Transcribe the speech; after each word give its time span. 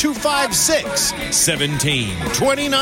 256 0.00 1.12
1729. 1.12 2.72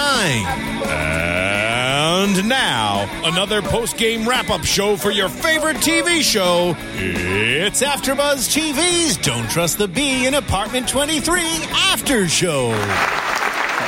And 0.87 2.49
now, 2.49 3.11
another 3.25 3.61
post 3.61 3.97
game 3.97 4.29
wrap 4.29 4.51
up 4.51 4.63
show 4.63 4.97
for 4.97 5.11
your 5.11 5.29
favorite 5.29 5.79
TV 5.79 6.23
show. 6.23 6.77
It's 6.95 7.83
AfterBuzz 7.83 8.57
TV's 8.57 9.17
Don't 9.17 9.51
Trust 9.51 9.79
the 9.79 9.89
Bee 9.89 10.29
in 10.29 10.35
Apartment 10.35 10.89
23 10.89 11.41
After 11.73 12.29
Show. 12.29 12.71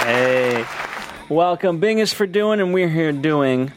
Hey, 0.02 0.64
welcome. 1.28 1.78
Bing 1.78 2.00
is 2.00 2.12
for 2.12 2.26
doing, 2.26 2.58
and 2.58 2.74
we're 2.74 2.88
here 2.88 3.12
doing 3.12 3.70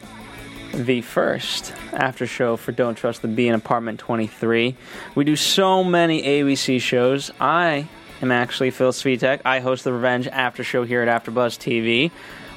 the 0.72 1.00
first 1.02 1.72
after 1.92 2.26
show 2.26 2.56
for 2.56 2.72
Don't 2.72 2.96
Trust 2.96 3.22
the 3.22 3.28
Bee 3.28 3.46
in 3.46 3.54
Apartment 3.54 4.00
23. 4.00 4.74
We 5.14 5.22
do 5.22 5.36
so 5.36 5.84
many 5.84 6.24
ABC 6.24 6.80
shows. 6.80 7.30
I 7.38 7.86
am 8.22 8.30
actually 8.30 8.70
Phil 8.70 8.92
Svitek. 8.92 9.40
I 9.44 9.60
host 9.60 9.84
the 9.84 9.92
Revenge 9.92 10.26
After 10.28 10.64
Show 10.64 10.84
here 10.84 11.02
at 11.02 11.24
AfterBuzz 11.24 11.58
TV. 11.58 12.10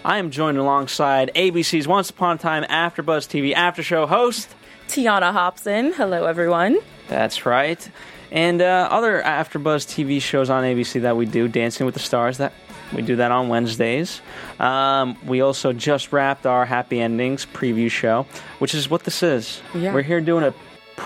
I 0.06 0.18
am 0.18 0.32
joined 0.32 0.58
alongside 0.58 1.32
ABC's 1.36 1.88
Once 1.88 2.10
Upon 2.10 2.36
a 2.36 2.40
Time 2.40 2.64
AfterBuzz 2.64 3.28
TV 3.28 3.54
After 3.54 3.84
Show 3.84 4.06
host. 4.06 4.54
Tiana 4.88 5.34
Hobson. 5.34 5.92
Hello, 5.94 6.26
everyone. 6.26 6.78
That's 7.08 7.46
right. 7.46 7.90
And 8.32 8.62
uh, 8.62 8.88
other 8.92 9.22
AfterBuzz 9.22 9.86
TV 9.86 10.22
shows 10.22 10.50
on 10.50 10.64
ABC 10.64 11.02
that 11.02 11.18
we 11.18 11.26
do, 11.26 11.48
Dancing 11.48 11.86
with 11.86 11.94
the 11.94 12.00
Stars. 12.00 12.38
That 12.38 12.54
we 12.94 13.02
do 13.02 13.18
that 13.18 13.32
on 13.32 13.50
Wednesdays. 13.50 14.22
Um, 14.60 15.18
we 15.26 15.42
also 15.42 15.74
just 15.74 16.14
wrapped 16.14 16.46
our 16.46 16.66
Happy 16.66 17.02
Endings 17.02 17.46
preview 17.46 17.92
show, 17.92 18.26
which 18.60 18.74
is 18.74 18.90
what 18.90 19.04
this 19.04 19.24
is. 19.24 19.62
Yeah. 19.74 19.94
We're 19.94 20.04
here 20.04 20.22
doing 20.22 20.44
a 20.44 20.54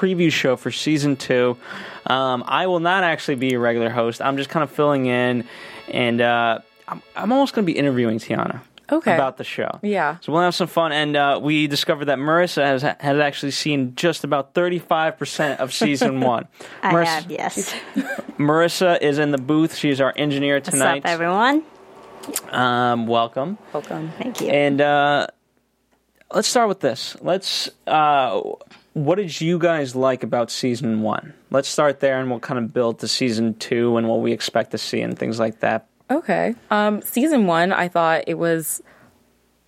preview 0.02 0.31
show 0.31 0.55
for 0.55 0.71
season 0.71 1.16
two. 1.16 1.57
Um, 2.07 2.44
I 2.47 2.67
will 2.67 2.80
not 2.80 3.03
actually 3.03 3.35
be 3.35 3.53
a 3.53 3.59
regular 3.59 3.89
host. 3.89 4.21
I'm 4.21 4.38
just 4.38 4.49
kind 4.49 4.63
of 4.63 4.71
filling 4.71 5.05
in, 5.05 5.47
and 5.89 6.19
uh, 6.19 6.59
I'm, 6.88 7.02
I'm 7.16 7.31
almost 7.31 7.53
going 7.53 7.66
to 7.66 7.71
be 7.71 7.77
interviewing 7.77 8.17
Tiana. 8.17 8.61
Okay. 8.91 9.13
About 9.16 9.38
the 9.38 9.45
show. 9.45 9.79
Yeah. 9.81 10.17
So 10.19 10.33
we'll 10.33 10.41
have 10.41 10.53
some 10.53 10.67
fun. 10.67 10.91
And 10.91 11.16
uh, 11.16 11.39
we 11.41 11.67
discovered 11.67 12.05
that 12.05 12.17
Marissa 12.17 12.63
has, 12.63 12.81
has 12.81 13.19
actually 13.19 13.52
seen 13.52 13.95
just 13.95 14.25
about 14.25 14.53
35% 14.53 15.59
of 15.59 15.73
season 15.73 16.19
one. 16.19 16.49
I 16.83 16.91
Marissa, 16.91 17.05
have, 17.05 17.31
yes. 17.31 17.73
Marissa 18.38 19.02
is 19.02 19.17
in 19.17 19.31
the 19.31 19.38
booth. 19.38 19.77
She's 19.77 20.02
our 20.02 20.11
engineer 20.17 20.55
What's 20.57 20.72
tonight. 20.72 21.05
up, 21.05 21.09
everyone? 21.09 21.63
Um, 22.50 23.07
welcome. 23.07 23.57
Welcome. 23.72 24.11
Thank 24.17 24.41
you. 24.41 24.50
And 24.50 24.81
uh, 24.81 25.28
let's 26.34 26.50
start 26.50 26.67
with 26.67 26.81
this. 26.81 27.16
Let's. 27.22 27.69
Uh, 27.88 28.41
what 28.94 29.16
did 29.16 29.40
you 29.40 29.57
guys 29.57 29.96
like 29.96 30.24
about 30.24 30.52
season 30.52 31.02
one? 31.02 31.34
Let's 31.50 31.69
start 31.69 32.00
there, 32.00 32.19
and 32.19 32.29
we'll 32.29 32.40
kind 32.40 32.57
of 32.57 32.74
build 32.74 33.00
to 33.00 33.07
season 33.07 33.53
two 33.56 33.97
and 33.97 34.07
what 34.07 34.19
we 34.22 34.31
expect 34.31 34.72
to 34.72 34.78
see 34.78 35.02
and 35.02 35.18
things 35.18 35.40
like 35.40 35.59
that. 35.62 35.88
Okay. 36.09 36.56
Um, 36.69 37.02
season 37.02 37.46
one, 37.46 37.72
I 37.72 37.88
thought 37.88 38.25
it 38.28 38.38
was 38.38 38.81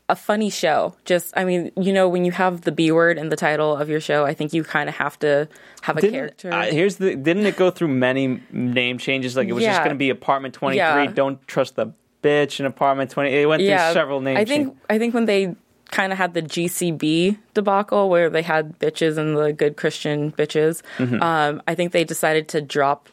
a 0.09 0.15
funny 0.15 0.49
show. 0.49 0.95
Just, 1.05 1.33
I 1.37 1.45
mean, 1.45 1.71
you 1.77 1.93
know, 1.93 2.09
when 2.09 2.25
you 2.25 2.33
have 2.33 2.61
the 2.61 2.73
B 2.73 2.91
word 2.91 3.17
in 3.17 3.29
the 3.29 3.37
title 3.37 3.77
of 3.77 3.87
your 3.87 4.01
show, 4.01 4.25
I 4.25 4.33
think 4.33 4.51
you 4.51 4.63
kind 4.65 4.89
of 4.89 4.95
have 4.95 5.17
to 5.19 5.47
have 5.81 5.97
a 5.97 6.01
Didn't, 6.01 6.13
character. 6.13 6.51
uh, 6.51 6.65
here's 6.65 6.97
the. 6.97 7.15
Didn't 7.15 7.45
it 7.45 7.55
go 7.55 7.71
through 7.71 7.87
many 7.87 8.41
name 8.51 8.97
changes? 8.97 9.37
Like 9.37 9.47
it 9.47 9.53
was 9.53 9.63
just 9.63 9.79
going 9.79 9.95
to 9.95 9.97
be 9.97 10.09
apartment 10.09 10.53
twenty 10.53 10.75
three. 10.75 10.81
Yeah. 10.81 11.11
Don't 11.13 11.45
trust 11.47 11.77
the 11.77 11.93
bitch 12.21 12.59
in 12.59 12.65
apartment 12.65 13.11
twenty. 13.11 13.33
It 13.33 13.47
went 13.47 13.63
yeah, 13.63 13.87
through 13.87 14.01
several 14.01 14.19
names. 14.19 14.39
I 14.39 14.45
think 14.45 14.67
changes. 14.67 14.85
I 14.89 14.97
think 14.99 15.13
when 15.13 15.25
they 15.25 15.55
kind 15.93 16.11
of 16.11 16.17
had 16.17 16.33
the 16.33 16.41
GCB 16.41 17.37
debacle 17.53 18.09
where 18.09 18.29
they 18.29 18.41
had 18.41 18.79
bitches 18.79 19.17
and 19.19 19.37
the 19.37 19.53
good 19.53 19.77
Christian 19.77 20.31
bitches, 20.31 20.81
Mm-hmm. 20.97 21.21
um, 21.21 21.61
I 21.67 21.75
think 21.75 21.91
they 21.91 22.03
decided 22.03 22.47
to 22.49 22.61
drop 22.61 23.09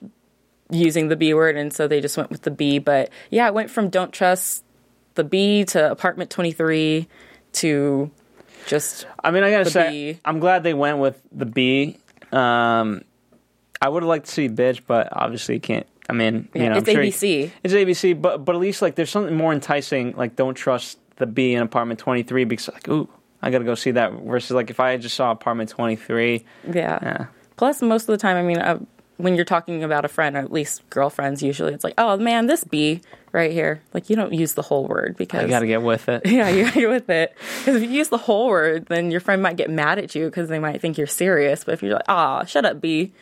using 0.70 1.08
the 1.08 1.16
B 1.16 1.34
word, 1.34 1.56
and 1.56 1.72
so 1.72 1.86
they 1.86 2.00
just 2.00 2.16
went 2.16 2.30
with 2.30 2.42
the 2.42 2.50
B. 2.50 2.78
But 2.78 3.10
yeah, 3.28 3.46
it 3.48 3.54
went 3.54 3.70
from 3.70 3.90
don't 3.90 4.12
trust 4.12 4.64
the 5.14 5.24
B 5.24 5.64
to 5.66 5.90
apartment 5.90 6.30
twenty 6.30 6.52
three 6.52 7.06
to 7.54 8.10
just 8.66 9.06
I 9.22 9.30
mean, 9.30 9.42
I 9.42 9.50
gotta 9.50 9.68
say, 9.70 10.14
B. 10.14 10.20
I'm 10.24 10.38
glad 10.38 10.62
they 10.62 10.74
went 10.74 10.98
with 10.98 11.20
the 11.32 11.46
B. 11.46 11.98
Um, 12.32 13.02
I 13.82 13.88
would 13.88 14.02
have 14.04 14.08
liked 14.08 14.26
to 14.26 14.32
see 14.32 14.48
bitch, 14.48 14.80
but 14.86 15.08
obviously 15.12 15.56
you 15.56 15.60
can't. 15.60 15.86
I 16.08 16.12
mean, 16.12 16.48
you 16.54 16.62
Yeah, 16.62 16.68
know, 16.70 16.76
it's 16.78 16.88
I'm 16.88 16.94
sure 16.94 17.02
you- 17.02 17.12
ABC. 17.12 17.50
it's 17.64 17.74
ABC, 17.74 18.14
but 18.20 18.44
but 18.44 18.54
at 18.54 18.60
least 18.60 18.80
like 18.80 18.94
there's 18.94 19.10
something 19.10 19.36
more 19.36 19.52
enticing. 19.52 20.12
Like, 20.16 20.36
don't 20.36 20.54
trust 20.54 20.98
the 21.20 21.26
B 21.26 21.54
in 21.54 21.62
apartment 21.62 22.00
23 22.00 22.44
because 22.44 22.68
like, 22.68 22.88
ooh, 22.88 23.08
I 23.40 23.50
gotta 23.50 23.64
go 23.64 23.76
see 23.76 23.92
that. 23.92 24.12
Versus 24.12 24.50
like 24.50 24.70
if 24.70 24.80
I 24.80 24.96
just 24.96 25.14
saw 25.14 25.30
apartment 25.30 25.70
23, 25.70 26.44
yeah. 26.66 26.72
yeah, 26.74 27.26
Plus, 27.56 27.80
most 27.80 28.02
of 28.02 28.08
the 28.08 28.18
time, 28.18 28.36
I 28.36 28.42
mean, 28.42 28.58
uh, 28.58 28.80
when 29.18 29.36
you're 29.36 29.44
talking 29.44 29.84
about 29.84 30.04
a 30.04 30.08
friend, 30.08 30.34
or 30.34 30.40
at 30.40 30.50
least 30.50 30.88
girlfriends, 30.90 31.42
usually 31.42 31.74
it's 31.74 31.84
like, 31.84 31.94
oh 31.98 32.16
man, 32.16 32.46
this 32.46 32.64
B 32.64 33.02
right 33.32 33.52
here. 33.52 33.82
Like 33.94 34.10
you 34.10 34.16
don't 34.16 34.32
use 34.32 34.54
the 34.54 34.62
whole 34.62 34.88
word 34.88 35.16
because 35.16 35.42
you 35.44 35.48
gotta 35.48 35.66
get 35.66 35.82
with 35.82 36.08
it. 36.08 36.26
Yeah, 36.26 36.48
you're, 36.48 36.70
you're 36.70 36.90
with 36.90 37.08
it. 37.08 37.36
Because 37.58 37.76
if 37.76 37.82
you 37.82 37.90
use 37.90 38.08
the 38.08 38.18
whole 38.18 38.48
word, 38.48 38.86
then 38.86 39.10
your 39.10 39.20
friend 39.20 39.42
might 39.42 39.56
get 39.56 39.70
mad 39.70 39.98
at 39.98 40.14
you 40.14 40.24
because 40.24 40.48
they 40.48 40.58
might 40.58 40.80
think 40.80 40.98
you're 40.98 41.06
serious. 41.06 41.64
But 41.64 41.74
if 41.74 41.82
you're 41.82 41.94
like, 41.94 42.08
ah, 42.08 42.44
shut 42.44 42.64
up, 42.64 42.80
B, 42.80 43.12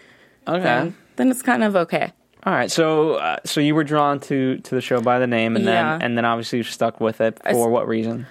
Okay, 0.48 0.62
then, 0.62 0.96
then 1.16 1.30
it's 1.30 1.42
kind 1.42 1.62
of 1.62 1.76
okay. 1.76 2.12
All 2.44 2.52
right. 2.54 2.70
So 2.70 3.14
uh, 3.14 3.36
so 3.44 3.60
you 3.60 3.74
were 3.74 3.84
drawn 3.84 4.20
to 4.20 4.58
to 4.58 4.74
the 4.74 4.80
show 4.80 5.00
by 5.00 5.18
the 5.18 5.26
name, 5.26 5.56
and 5.56 5.64
Yeah. 5.64 5.92
then 5.98 6.02
and 6.02 6.18
then 6.18 6.24
obviously 6.24 6.58
you 6.58 6.64
stuck 6.64 7.00
with 7.00 7.20
it 7.20 7.38
for 7.50 7.68
what 7.68 7.88
reason? 7.88 8.26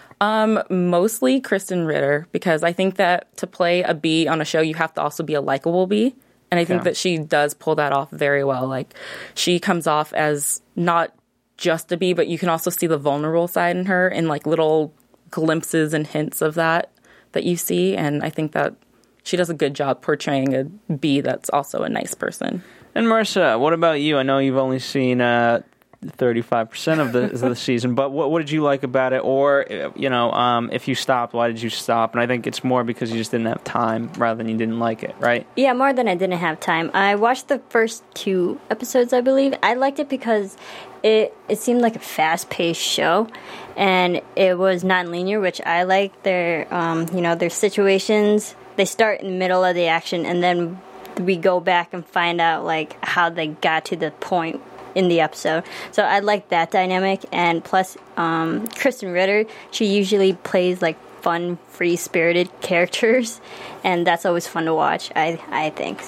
Mostly 0.70 1.42
Krysten 1.42 1.86
Ritter 1.88 2.28
because 2.32 2.64
I 2.64 2.74
think 2.74 2.96
that 2.96 3.36
to 3.38 3.48
play 3.48 3.84
a 3.84 3.94
B 3.94 4.28
on 4.28 4.42
a 4.42 4.46
show, 4.46 4.62
you 4.62 4.76
have 4.76 4.94
to 4.96 5.02
also 5.02 5.24
be 5.24 5.34
a 5.34 5.42
likable 5.42 5.88
B. 5.88 6.16
And 6.50 6.60
I 6.60 6.64
think 6.66 6.80
Okay. 6.82 6.92
that 6.92 6.98
she 6.98 7.18
does 7.18 7.54
pull 7.54 7.76
that 7.76 7.92
off 7.92 8.10
very 8.12 8.44
well. 8.44 8.68
Like 8.68 8.94
she 9.36 9.60
comes 9.60 9.86
off 9.86 10.14
as 10.14 10.62
not 10.78 11.14
just 11.58 11.92
a 11.92 11.98
B, 11.98 12.14
but 12.14 12.28
you 12.28 12.38
can 12.38 12.48
also 12.50 12.70
see 12.70 12.88
the 12.88 12.98
vulnerable 12.98 13.48
side 13.50 13.76
in 13.76 13.86
her 13.88 14.08
in 14.08 14.28
like 14.30 14.48
little 14.48 14.94
glimpses 15.30 15.94
and 15.94 16.08
hints 16.08 16.42
of 16.42 16.56
that 16.56 16.92
that 17.34 17.44
you 17.44 17.58
see. 17.58 17.98
And 17.98 18.24
I 18.24 18.30
think 18.30 18.54
that 18.54 18.76
she 19.24 19.36
does 19.36 19.50
a 19.50 19.54
good 19.54 19.74
job 19.74 20.02
portraying 20.02 20.56
a 20.56 20.64
B 20.94 21.20
that's 21.20 21.50
also 21.50 21.84
a 21.84 21.90
nice 21.90 22.14
person. 22.14 22.64
And 22.98 23.06
Marissa, 23.06 23.60
what 23.60 23.74
about 23.74 24.02
you? 24.02 24.18
I 24.18 24.24
know 24.24 24.40
you've 24.40 24.58
only 24.58 24.80
seen 24.80 25.22
uh, 25.22 25.62
35% 26.04 27.00
of 27.00 27.14
the, 27.14 27.26
of 27.26 27.42
the 27.42 27.56
season, 27.56 27.94
but 27.94 28.10
what, 28.10 28.32
what 28.32 28.40
did 28.40 28.50
you 28.50 28.64
like 28.64 28.82
about 28.82 29.14
it? 29.14 29.20
Or, 29.24 29.72
uh, 29.72 29.92
you 29.96 30.10
know, 30.10 30.32
um, 30.32 30.72
if 30.74 30.88
you 30.88 30.96
stopped, 30.96 31.36
why 31.36 31.48
did 31.48 31.62
you 31.62 31.70
stop? 31.70 32.14
And 32.14 32.22
I 32.24 32.26
think 32.26 32.48
it's 32.48 32.64
more 32.64 32.84
because 32.84 33.12
you 33.12 33.20
just 33.20 33.30
didn't 33.30 33.46
have 33.46 33.64
time 33.64 34.12
rather 34.18 34.40
than 34.40 34.50
you 34.50 34.58
didn't 34.58 34.80
like 34.80 35.04
it, 35.04 35.16
right? 35.20 35.46
Yeah, 35.56 35.74
more 35.74 35.94
than 35.94 36.08
I 36.08 36.16
didn't 36.16 36.40
have 36.40 36.60
time. 36.60 36.90
I 36.96 37.14
watched 37.14 37.50
the 37.50 37.62
first 37.70 38.04
two 38.16 38.60
episodes, 38.72 39.14
I 39.14 39.22
believe. 39.22 39.54
I 39.62 39.76
liked 39.76 40.00
it 40.00 40.10
because 40.10 40.58
it 41.04 41.38
it 41.48 41.60
seemed 41.60 41.82
like 41.82 41.96
a 41.96 42.00
fast 42.00 42.50
paced 42.50 42.82
show, 42.82 43.28
and 43.76 44.22
it 44.36 44.58
was 44.58 44.84
non-linear, 44.84 45.40
which 45.40 45.62
I 45.62 45.84
like. 45.84 46.24
Their 46.24 46.74
um, 46.74 47.06
you 47.14 47.22
know 47.22 47.36
their 47.36 47.52
situations. 47.52 48.56
They 48.76 48.86
start 48.86 49.22
in 49.22 49.28
the 49.28 49.38
middle 49.38 49.64
of 49.64 49.76
the 49.76 49.86
action, 49.86 50.26
and 50.26 50.42
then 50.42 50.82
we 51.20 51.36
go 51.36 51.60
back 51.60 51.94
and 51.94 52.06
find 52.06 52.40
out 52.42 52.66
like 52.66 53.04
how 53.04 53.30
they 53.30 53.48
got 53.48 53.86
to 53.86 53.96
the 53.96 54.12
point 54.12 54.62
in 54.96 55.08
the 55.10 55.22
episode. 55.22 55.64
So 55.92 56.04
I 56.04 56.20
like 56.20 56.50
that 56.50 56.72
dynamic, 56.72 57.24
and 57.32 57.64
plus, 57.64 57.98
um, 58.18 58.68
Krysten 58.70 59.14
Ritter, 59.14 59.46
she 59.70 59.86
usually 59.86 60.34
plays 60.34 60.82
like 60.82 60.98
fun, 61.22 61.58
free 61.68 61.96
spirited 61.96 62.50
characters, 62.62 63.40
and 63.84 64.08
that's 64.08 64.26
always 64.26 64.48
fun 64.48 64.66
to 64.66 64.74
watch. 64.74 65.12
I 65.16 65.40
I 65.50 65.70
think. 65.70 66.02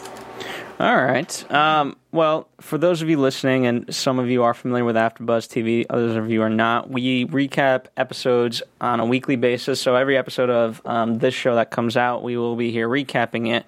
All 0.79 0.95
right. 0.95 1.51
Um, 1.51 1.97
well, 2.13 2.47
for 2.61 2.77
those 2.77 3.01
of 3.01 3.09
you 3.09 3.19
listening, 3.19 3.65
and 3.65 3.93
some 3.93 4.17
of 4.17 4.29
you 4.29 4.43
are 4.43 4.53
familiar 4.53 4.85
with 4.85 4.95
AfterBuzz 4.95 5.49
TV, 5.49 5.85
others 5.89 6.15
of 6.15 6.31
you 6.31 6.41
are 6.41 6.49
not. 6.49 6.89
We 6.89 7.25
recap 7.25 7.87
episodes 7.97 8.63
on 8.79 9.01
a 9.01 9.05
weekly 9.05 9.35
basis. 9.35 9.81
So 9.81 9.95
every 9.95 10.17
episode 10.17 10.49
of 10.49 10.81
um, 10.85 11.19
this 11.19 11.33
show 11.33 11.55
that 11.55 11.69
comes 11.69 11.97
out, 11.97 12.23
we 12.23 12.37
will 12.37 12.55
be 12.55 12.71
here 12.71 12.87
recapping 12.87 13.53
it, 13.53 13.65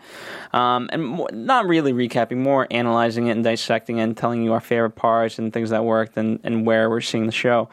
um, 0.53 0.89
and 0.93 1.21
not 1.33 1.67
really 1.67 1.91
recapping, 1.91 2.37
more 2.37 2.65
analyzing 2.71 3.27
it 3.27 3.31
and 3.31 3.43
dissecting 3.43 3.97
it, 3.97 4.03
and 4.03 4.15
telling 4.15 4.41
you 4.41 4.53
our 4.53 4.61
favorite 4.61 4.91
parts 4.91 5.37
and 5.37 5.51
things 5.51 5.71
that 5.71 5.83
worked 5.83 6.15
and, 6.15 6.39
and 6.45 6.65
where 6.65 6.89
we're 6.89 7.01
seeing 7.01 7.25
the 7.25 7.33
show. 7.33 7.67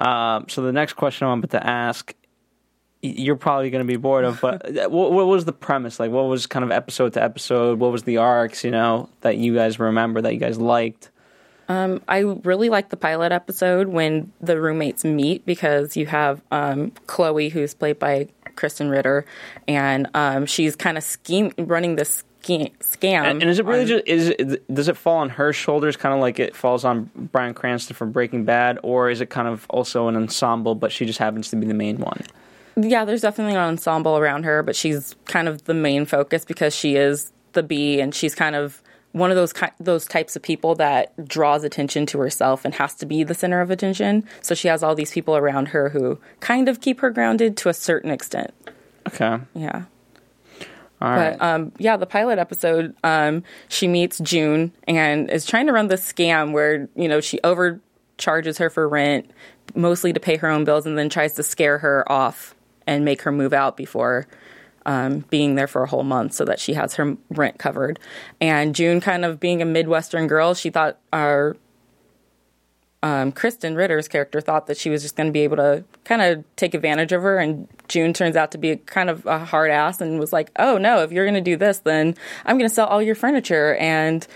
Um, 0.00 0.46
so 0.48 0.62
the 0.62 0.72
next 0.72 0.94
question 0.94 1.28
I'm 1.28 1.38
about 1.38 1.50
to 1.52 1.64
ask 1.64 2.12
you're 3.04 3.36
probably 3.36 3.70
going 3.70 3.84
to 3.86 3.90
be 3.90 3.96
bored 3.96 4.24
of. 4.24 4.40
But 4.40 4.90
what, 4.90 5.12
what 5.12 5.26
was 5.26 5.44
the 5.44 5.52
premise? 5.52 6.00
Like, 6.00 6.10
what 6.10 6.24
was 6.24 6.46
kind 6.46 6.64
of 6.64 6.70
episode 6.70 7.12
to 7.14 7.22
episode? 7.22 7.78
What 7.78 7.92
was 7.92 8.04
the 8.04 8.16
arcs? 8.16 8.64
You 8.64 8.70
know, 8.70 9.08
that 9.20 9.36
you 9.36 9.54
guys 9.54 9.78
remember 9.78 10.22
that 10.22 10.32
you 10.32 10.40
guys 10.40 10.58
liked? 10.58 11.10
I 11.68 12.18
really 12.18 12.68
like 12.68 12.90
the 12.90 12.96
pilot 12.96 13.32
episode 13.32 13.88
when 13.88 14.32
the 14.40 14.60
roommates 14.60 15.04
meet 15.04 15.46
because 15.46 15.96
you 15.96 16.06
have 16.06 16.42
um, 16.50 16.92
Chloe, 17.06 17.48
who's 17.48 17.74
played 17.74 17.98
by 17.98 18.28
Krysten 18.56 18.90
Ritter, 18.90 19.24
and 19.66 20.08
um, 20.14 20.46
she's 20.46 20.76
kind 20.76 20.98
of 20.98 21.04
scheme 21.04 21.52
running 21.58 21.96
this 21.96 22.22
scam. 22.42 22.70
scam 22.80 23.24
And, 23.24 23.42
and 23.42 23.50
is 23.50 23.58
it 23.58 23.64
really 23.64 23.82
on- 23.82 23.86
just 23.86 24.06
is 24.06 24.28
it, 24.28 24.74
does 24.74 24.88
it 24.88 24.96
fall 24.96 25.18
on 25.18 25.30
her 25.30 25.52
shoulders, 25.52 25.96
kind 25.96 26.14
of 26.14 26.20
like 26.20 26.38
it 26.38 26.54
falls 26.54 26.84
on 26.84 27.10
Bryan 27.14 27.54
Cranston 27.54 27.96
from 27.96 28.12
Breaking 28.12 28.44
Bad, 28.44 28.78
or 28.82 29.10
is 29.10 29.20
it 29.20 29.30
kind 29.30 29.48
of 29.48 29.66
also 29.70 30.08
an 30.08 30.16
ensemble, 30.16 30.74
but 30.74 30.92
she 30.92 31.06
just 31.06 31.18
happens 31.18 31.48
to 31.50 31.56
be 31.56 31.66
the 31.66 31.74
main 31.74 31.98
one? 31.98 32.22
Yeah, 32.76 33.04
there's 33.04 33.20
definitely 33.22 33.54
an 33.54 33.60
ensemble 33.60 34.16
around 34.18 34.44
her, 34.44 34.62
but 34.62 34.74
she's 34.76 35.14
kind 35.26 35.48
of 35.48 35.64
the 35.64 35.74
main 35.74 36.06
focus 36.06 36.44
because 36.44 36.74
she 36.74 36.96
is 36.96 37.32
the 37.52 37.62
bee, 37.62 38.00
and 38.00 38.14
she's 38.14 38.34
kind 38.34 38.56
of 38.56 38.82
one 39.12 39.30
of 39.30 39.36
those 39.36 39.52
ki- 39.52 39.66
those 39.78 40.06
types 40.06 40.34
of 40.34 40.42
people 40.42 40.74
that 40.74 41.12
draws 41.28 41.62
attention 41.62 42.04
to 42.06 42.18
herself 42.18 42.64
and 42.64 42.74
has 42.74 42.94
to 42.96 43.06
be 43.06 43.22
the 43.22 43.34
center 43.34 43.60
of 43.60 43.70
attention. 43.70 44.24
So 44.42 44.56
she 44.56 44.66
has 44.66 44.82
all 44.82 44.96
these 44.96 45.12
people 45.12 45.36
around 45.36 45.68
her 45.68 45.90
who 45.90 46.18
kind 46.40 46.68
of 46.68 46.80
keep 46.80 46.98
her 47.00 47.10
grounded 47.10 47.56
to 47.58 47.68
a 47.68 47.74
certain 47.74 48.10
extent. 48.10 48.52
Okay, 49.06 49.38
Yeah. 49.54 49.84
all 51.00 51.10
right. 51.10 51.38
But 51.38 51.44
um, 51.46 51.72
yeah, 51.78 51.96
the 51.96 52.06
pilot 52.06 52.40
episode, 52.40 52.96
um, 53.04 53.44
she 53.68 53.86
meets 53.86 54.18
June 54.18 54.72
and 54.88 55.30
is 55.30 55.46
trying 55.46 55.66
to 55.68 55.72
run 55.72 55.86
this 55.86 56.10
scam 56.12 56.50
where 56.52 56.88
you 56.96 57.06
know 57.06 57.20
she 57.20 57.38
overcharges 57.44 58.58
her 58.58 58.68
for 58.68 58.88
rent, 58.88 59.30
mostly 59.76 60.12
to 60.12 60.18
pay 60.18 60.36
her 60.38 60.48
own 60.48 60.64
bills, 60.64 60.86
and 60.86 60.98
then 60.98 61.08
tries 61.08 61.34
to 61.34 61.42
scare 61.44 61.78
her 61.78 62.10
off 62.10 62.53
and 62.86 63.04
make 63.04 63.22
her 63.22 63.32
move 63.32 63.52
out 63.52 63.76
before 63.76 64.26
um, 64.86 65.20
being 65.30 65.54
there 65.54 65.66
for 65.66 65.82
a 65.82 65.88
whole 65.88 66.02
month 66.02 66.34
so 66.34 66.44
that 66.44 66.60
she 66.60 66.74
has 66.74 66.94
her 66.94 67.16
rent 67.30 67.58
covered. 67.58 67.98
And 68.40 68.74
June, 68.74 69.00
kind 69.00 69.24
of 69.24 69.40
being 69.40 69.62
a 69.62 69.64
Midwestern 69.64 70.26
girl, 70.26 70.54
she 70.54 70.70
thought 70.70 70.98
our 71.12 71.56
um, 73.02 73.32
Krysten 73.32 73.76
Ritter's 73.76 74.08
character 74.08 74.40
thought 74.40 74.66
that 74.66 74.78
she 74.78 74.88
was 74.88 75.02
just 75.02 75.14
going 75.14 75.26
to 75.26 75.32
be 75.32 75.40
able 75.40 75.56
to 75.56 75.84
kind 76.04 76.22
of 76.22 76.44
take 76.56 76.72
advantage 76.72 77.12
of 77.12 77.22
her, 77.22 77.38
and 77.38 77.68
June 77.86 78.14
turns 78.14 78.34
out 78.34 78.50
to 78.52 78.58
be 78.58 78.76
kind 78.76 79.10
of 79.10 79.26
a 79.26 79.44
hard 79.44 79.70
ass 79.70 80.00
and 80.00 80.18
was 80.18 80.32
like, 80.32 80.50
"Oh 80.58 80.78
no, 80.78 81.02
if 81.02 81.12
you're 81.12 81.26
going 81.26 81.34
to 81.34 81.42
do 81.42 81.56
this, 81.56 81.80
then 81.80 82.14
I'm 82.46 82.56
going 82.56 82.68
to 82.68 82.74
sell 82.74 82.86
all 82.86 83.02
your 83.02 83.14
furniture 83.14 83.74
and 83.74 84.26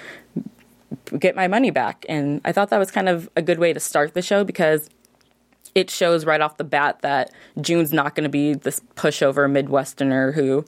get 1.18 1.34
my 1.34 1.48
money 1.48 1.70
back." 1.70 2.04
And 2.10 2.42
I 2.44 2.52
thought 2.52 2.68
that 2.68 2.76
was 2.76 2.90
kind 2.90 3.08
of 3.08 3.30
a 3.36 3.40
good 3.40 3.58
way 3.58 3.72
to 3.72 3.80
start 3.80 4.12
the 4.12 4.20
show 4.20 4.44
because 4.44 4.90
it 5.78 5.90
shows 5.90 6.26
right 6.26 6.40
off 6.40 6.56
the 6.56 6.64
bat 6.64 7.02
that 7.02 7.32
June's 7.60 7.92
not 7.92 8.16
going 8.16 8.24
to 8.24 8.28
be 8.28 8.54
this 8.54 8.80
pushover 8.96 9.48
Midwesterner 9.48 10.34
who 10.34 10.64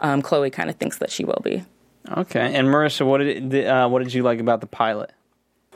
um, 0.00 0.22
Chloe 0.22 0.50
kind 0.50 0.70
of 0.70 0.76
thinks 0.76 0.98
that 0.98 1.10
she 1.10 1.24
will 1.24 1.40
be. 1.42 1.64
okay. 2.08 2.54
And 2.54 2.68
Marissa, 2.68 3.04
what 3.04 3.18
did 3.18 3.52
it, 3.52 3.66
uh, 3.66 3.88
what 3.88 4.04
did 4.04 4.14
you 4.14 4.22
like 4.22 4.38
about 4.38 4.60
the 4.60 4.68
pilot 4.68 5.10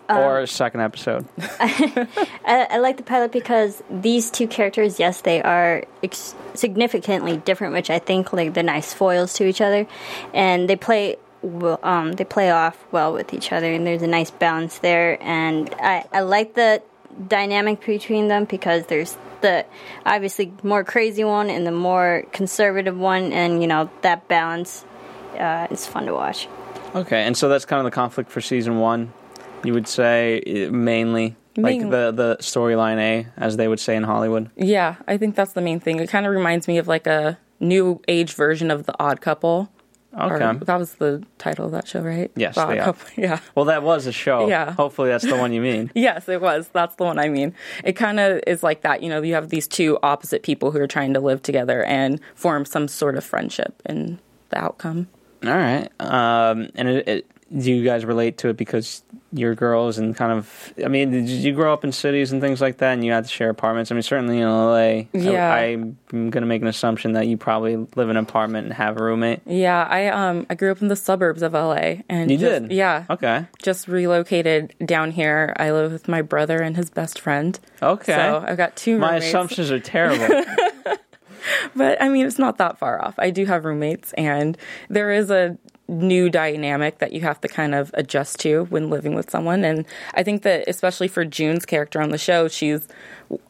or 0.09 0.47
second 0.47 0.83
episode? 0.83 1.27
I, 1.59 2.69
I 2.71 2.79
like 2.79 2.97
the 2.97 3.03
pilot 3.03 3.33
because 3.33 3.83
these 3.91 4.31
two 4.31 4.47
characters, 4.47 5.01
yes, 5.01 5.23
they 5.23 5.43
are 5.43 5.83
ex- 6.05 6.37
significantly 6.55 7.39
different, 7.39 7.73
which 7.73 7.91
I 7.91 7.99
think 7.99 8.33
like 8.33 8.55
they're 8.55 8.63
nice 8.63 8.95
foils 8.95 9.35
to 9.35 9.47
each 9.47 9.61
other, 9.61 9.85
and 10.33 10.71
they 10.71 10.77
play 10.77 11.17
well, 11.43 11.81
um, 11.83 12.13
they 12.13 12.25
play 12.25 12.51
off 12.51 12.85
well 12.93 13.13
with 13.13 13.35
each 13.35 13.53
other, 13.53 13.73
and 13.73 13.85
there's 13.85 14.03
a 14.03 14.07
nice 14.07 14.31
balance 14.31 14.79
there. 14.79 15.21
And 15.21 15.75
I, 15.81 16.05
I 16.13 16.21
like 16.21 16.55
the 16.55 16.83
dynamic 17.29 17.85
between 17.85 18.29
them 18.29 18.45
because 18.45 18.87
there's 18.87 19.17
the 19.41 19.65
obviously 20.05 20.53
more 20.63 20.85
crazy 20.85 21.25
one 21.25 21.51
and 21.51 21.67
the 21.67 21.73
more 21.73 22.25
conservative 22.33 22.97
one, 22.97 23.33
and 23.33 23.61
you 23.61 23.69
know 23.69 23.91
that 24.03 24.29
balance 24.29 24.85
uh, 25.39 25.67
is 25.71 25.87
fun 25.87 26.07
to 26.07 26.15
watch. 26.15 26.49
Okay, 26.95 27.23
and 27.23 27.37
so 27.37 27.49
that's 27.49 27.65
kind 27.65 27.81
of 27.81 27.85
the 27.85 27.95
conflict 27.95 28.31
for 28.31 28.41
season 28.41 28.79
one. 28.79 29.13
You 29.65 29.75
would 29.75 29.89
say 29.89 30.69
mainly 30.71 31.37
like 31.57 31.81
the 31.81 32.13
the 32.13 32.37
storyline 32.41 32.99
A, 32.99 33.27
as 33.37 33.57
they 33.57 33.69
would 33.69 33.81
say 33.81 33.97
in 33.97 34.03
Hollywood. 34.03 34.51
Yeah, 34.57 34.97
I 35.07 35.17
think 35.17 35.35
that's 35.35 35.53
the 35.53 35.63
main 35.63 35.81
thing. 35.81 36.01
It 36.01 36.09
kind 36.09 36.27
of 36.27 36.33
reminds 36.33 36.69
me 36.69 36.79
of 36.79 36.89
like 36.89 37.07
a 37.07 37.39
new 37.61 38.01
age 38.09 38.35
version 38.35 38.71
of 38.71 38.87
The 38.87 38.95
Odd 39.01 39.21
Couple. 39.21 39.71
Or- 40.19 40.37
Okay. 40.43 40.59
that 40.65 40.79
was 40.79 40.95
the 40.95 41.23
title 41.39 41.67
of 41.67 41.73
that 41.73 41.87
show, 41.87 42.01
right? 42.01 42.31
Yes, 42.37 42.57
Odd 42.57 42.71
The 42.79 42.97
Yeah. 43.17 43.41
Well, 43.55 43.67
that 43.67 43.83
was 43.83 44.07
a 44.07 44.13
show. 44.13 44.49
Yeah. 44.49 44.73
Hopefully, 44.73 45.11
that's 45.11 45.25
the 45.25 45.37
one 45.37 45.53
you 45.53 45.61
mean. 45.61 45.91
Yes, 45.95 46.29
it 46.29 46.41
was. 46.41 46.69
That's 46.73 46.95
the 46.97 47.05
one 47.05 47.19
I 47.19 47.29
mean. 47.29 47.55
It 47.85 47.95
kind 47.95 48.19
of 48.21 48.41
is 48.47 48.63
like 48.63 48.83
that. 48.83 49.03
You 49.03 49.09
know, 49.09 49.23
you 49.23 49.35
have 49.35 49.49
these 49.51 49.67
two 49.69 49.99
opposite 50.03 50.43
people 50.43 50.71
who 50.71 50.81
are 50.81 50.87
trying 50.87 51.15
to 51.15 51.21
live 51.21 51.43
together 51.43 51.83
and 51.85 52.21
form 52.35 52.65
some 52.65 52.89
sort 52.89 53.17
of 53.17 53.25
friendship, 53.25 53.83
and 53.85 54.19
the 54.51 54.59
outcome. 54.59 55.09
All 55.45 55.51
right. 55.51 55.89
Um, 56.01 56.71
and 56.75 56.89
it, 56.89 57.09
it, 57.09 57.31
do 57.57 57.71
you 57.73 57.85
guys 57.85 58.05
relate 58.05 58.39
to 58.39 58.49
it 58.49 58.57
because 58.57 59.03
you're 59.33 59.55
girls 59.55 59.99
and 59.99 60.17
kind 60.17 60.33
of? 60.33 60.73
I 60.85 60.89
mean, 60.89 61.11
did 61.13 61.29
you 61.29 61.53
grow 61.53 61.73
up 61.73 61.85
in 61.85 61.93
cities 61.93 62.33
and 62.33 62.41
things 62.41 62.61
like 62.61 62.79
that, 62.79 62.93
and 62.95 63.05
you 63.05 63.13
had 63.13 63.25
to 63.25 63.31
share 63.31 63.51
apartments? 63.51 63.91
I 63.93 63.95
mean, 63.95 64.03
certainly 64.03 64.39
in 64.41 64.49
LA. 64.49 65.05
Yeah. 65.13 65.53
I, 65.55 65.61
I'm 65.75 65.97
going 66.11 66.33
to 66.33 66.41
make 66.47 66.63
an 66.63 66.69
assumption 66.69 67.13
that 67.13 67.29
you 67.29 67.37
probably 67.37 67.77
live 67.77 68.11
in 68.11 68.17
an 68.17 68.25
apartment 68.25 68.65
and 68.67 68.75
have 68.75 68.99
a 69.01 69.05
roommate. 69.05 69.43
Yeah, 69.47 69.87
I 69.89 70.09
um 70.09 70.47
I 70.51 70.55
grew 70.57 70.73
up 70.73 70.83
in 70.83 70.89
the 70.89 70.97
suburbs 70.97 71.43
of 71.43 71.53
LA, 71.53 71.99
and 72.09 72.31
You 72.31 72.39
just- 72.39 72.63
did. 72.63 72.73
Yeah. 72.73 73.05
Okay. 73.09 73.47
Just 73.63 73.87
relocated 73.87 74.75
down 74.85 75.13
here. 75.13 75.55
I 75.57 75.71
live 75.71 75.93
with 75.93 76.09
my 76.09 76.23
brother 76.23 76.57
and 76.61 76.77
his 76.77 76.91
best 76.91 77.21
friend. 77.21 77.59
Okay. 77.81 78.13
So 78.13 78.45
I've 78.45 78.57
got 78.57 78.75
two 78.75 78.99
My 78.99 79.17
assumptions 79.17 79.71
are 79.71 79.79
terrible. 79.81 80.45
But 81.77 82.03
I 82.03 82.09
mean, 82.09 82.27
it's 82.27 82.39
not 82.41 82.59
that 82.59 82.79
far 82.79 83.05
off. 83.05 83.15
I 83.19 83.31
do 83.31 83.45
have 83.47 83.65
roommates, 83.65 84.13
and 84.15 84.59
there 84.89 85.13
is 85.13 85.31
a 85.31 85.57
new 85.89 86.29
dynamic 86.29 86.99
that 86.99 87.13
you 87.13 87.21
have 87.21 87.41
to 87.41 87.49
kind 87.49 87.75
of 87.75 87.91
adjust 87.95 88.41
to 88.41 88.65
when 88.65 88.91
living 88.91 89.15
with 89.15 89.31
someone. 89.31 89.65
And 89.65 89.87
I 90.15 90.23
think 90.23 90.43
that, 90.43 90.65
especially 90.69 91.09
for 91.09 91.25
June's 91.25 91.65
character 91.65 92.01
on 92.01 92.11
the 92.11 92.19
show, 92.19 92.49
she's 92.49 92.89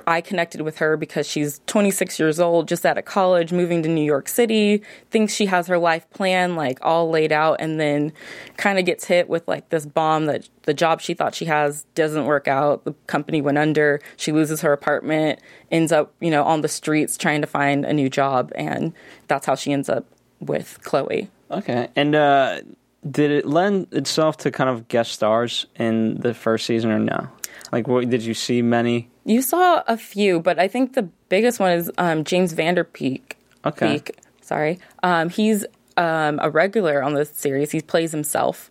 I 0.06 0.20
connected 0.20 0.62
with 0.62 0.78
her 0.78 0.96
because 0.96 1.26
she's 1.26 1.60
26 1.66 2.18
years 2.18 2.40
old, 2.40 2.68
just 2.68 2.86
out 2.86 2.96
of 2.96 3.04
college, 3.04 3.52
moving 3.52 3.82
to 3.82 3.88
New 3.88 4.04
York 4.04 4.28
City, 4.28 4.82
thinks 5.10 5.34
she 5.34 5.46
has 5.46 5.66
her 5.66 5.76
life 5.78 6.08
plan 6.10 6.56
like 6.56 6.78
all 6.80 7.10
laid 7.10 7.32
out, 7.32 7.60
and 7.60 7.78
then 7.78 8.12
kind 8.56 8.78
of 8.78 8.86
gets 8.86 9.04
hit 9.04 9.28
with 9.28 9.46
like 9.46 9.68
this 9.68 9.84
bomb 9.84 10.26
that 10.26 10.48
the 10.62 10.72
job 10.72 11.00
she 11.00 11.12
thought 11.12 11.34
she 11.34 11.44
has 11.46 11.84
doesn't 11.94 12.24
work 12.24 12.48
out. 12.48 12.84
The 12.84 12.94
company 13.06 13.42
went 13.42 13.58
under. 13.58 14.00
She 14.16 14.32
loses 14.32 14.62
her 14.62 14.72
apartment, 14.72 15.40
ends 15.70 15.92
up, 15.92 16.14
you 16.20 16.30
know, 16.30 16.44
on 16.44 16.62
the 16.62 16.68
streets 16.68 17.18
trying 17.18 17.42
to 17.42 17.46
find 17.46 17.84
a 17.84 17.92
new 17.92 18.08
job, 18.08 18.52
and 18.54 18.94
that's 19.28 19.46
how 19.46 19.56
she 19.56 19.72
ends 19.72 19.88
up 19.88 20.06
with 20.40 20.78
Chloe. 20.82 21.30
Okay. 21.50 21.88
And 21.96 22.14
uh, 22.14 22.60
did 23.08 23.30
it 23.30 23.46
lend 23.46 23.88
itself 23.92 24.38
to 24.38 24.50
kind 24.50 24.70
of 24.70 24.88
guest 24.88 25.12
stars 25.12 25.66
in 25.76 26.20
the 26.20 26.34
first 26.34 26.66
season 26.66 26.90
or 26.90 26.98
no? 26.98 27.28
Like, 27.72 27.88
what, 27.88 28.08
did 28.08 28.22
you 28.22 28.34
see 28.34 28.62
many? 28.62 29.10
You 29.24 29.42
saw 29.42 29.82
a 29.86 29.96
few, 29.96 30.40
but 30.40 30.58
I 30.58 30.68
think 30.68 30.94
the 30.94 31.02
biggest 31.28 31.58
one 31.58 31.72
is 31.72 31.90
um, 31.98 32.24
James 32.24 32.54
Vanderpeek. 32.54 33.32
Okay. 33.64 33.94
Peak, 33.94 34.18
sorry. 34.40 34.78
Um, 35.02 35.28
he's 35.28 35.64
um, 35.96 36.38
a 36.42 36.50
regular 36.50 37.02
on 37.02 37.14
this 37.14 37.30
series. 37.30 37.72
He 37.72 37.80
plays 37.80 38.12
himself, 38.12 38.70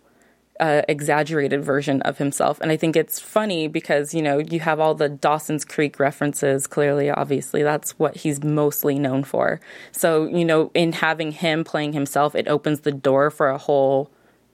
uh, 0.60 0.82
exaggerated 0.88 1.64
version 1.64 2.02
of 2.02 2.18
himself, 2.18 2.60
and 2.60 2.70
I 2.70 2.76
think 2.76 2.96
it's 2.96 3.18
funny 3.20 3.68
because 3.68 4.14
you 4.14 4.22
know 4.22 4.38
you 4.38 4.60
have 4.60 4.80
all 4.80 4.94
the 4.94 5.08
Dawson's 5.08 5.64
Creek 5.64 5.98
references. 5.98 6.66
Clearly, 6.66 7.10
obviously, 7.10 7.62
that's 7.62 7.98
what 7.98 8.16
he's 8.16 8.42
mostly 8.42 8.98
known 8.98 9.24
for. 9.24 9.60
So 9.92 10.26
you 10.26 10.44
know, 10.44 10.70
in 10.74 10.92
having 10.92 11.32
him 11.32 11.64
playing 11.64 11.92
himself, 11.92 12.34
it 12.34 12.48
opens 12.48 12.80
the 12.80 12.92
door 12.92 13.30
for 13.30 13.48
a 13.48 13.58
whole 13.58 14.10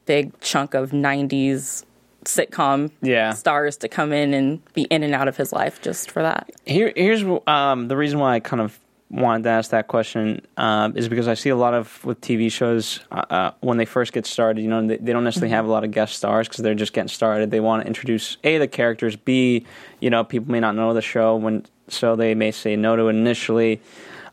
big 0.07 0.39
chunk 0.41 0.75
of 0.75 0.91
'90s 0.91 1.85
sitcom 2.25 2.91
Yeah. 3.01 3.33
stars 3.33 3.77
to 3.79 3.89
come 3.89 4.13
in 4.13 4.33
and 4.33 4.61
be 4.75 4.83
in 4.83 5.03
and 5.03 5.13
out 5.15 5.27
of 5.29 5.37
his 5.37 5.53
life 5.53 5.83
just 5.83 6.11
for 6.11 6.23
that. 6.23 6.51
Here, 6.65 6.93
here's 6.95 7.25
um, 7.49 7.89
the 7.89 7.97
reason 7.97 8.21
why 8.21 8.35
I 8.37 8.41
kind 8.41 8.61
of 8.63 8.79
wanted 9.13 9.45
to 9.45 9.51
ask 9.51 9.71
that 9.71 9.89
question 9.89 10.41
um, 10.57 10.97
is 10.97 11.09
because 11.09 11.29
I 11.29 11.35
see 11.35 11.51
a 11.51 11.57
lot 11.57 11.75
of 11.75 12.05
with 12.05 12.21
TV 12.21 12.51
shows 12.51 13.01
uh, 13.13 13.25
uh, 13.29 13.51
when 13.61 13.77
they 13.77 13.85
first 13.85 14.13
get 14.13 14.27
started. 14.27 14.63
You 14.63 14.69
know, 14.69 14.87
they, 14.87 14.97
they 14.97 15.13
don't 15.13 15.23
necessarily 15.23 15.53
have 15.55 15.67
a 15.67 15.71
lot 15.71 15.85
of 15.85 15.91
guest 15.91 16.17
stars 16.17 16.49
because 16.49 16.63
they're 16.63 16.75
just 16.75 16.95
getting 16.95 17.09
started. 17.09 17.51
They 17.51 17.61
want 17.61 17.83
to 17.83 17.87
introduce 17.87 18.39
a 18.43 18.59
the 18.59 18.67
characters, 18.67 19.15
b 19.15 19.65
you 20.01 20.11
know 20.11 20.25
people 20.25 20.51
may 20.51 20.61
not 20.61 20.75
know 20.75 20.95
the 20.95 21.03
show 21.03 21.37
when 21.37 21.65
so 21.89 22.17
they 22.17 22.35
may 22.35 22.51
say 22.51 22.75
no 22.75 22.97
to 22.97 23.09
it 23.09 23.11
initially. 23.11 23.81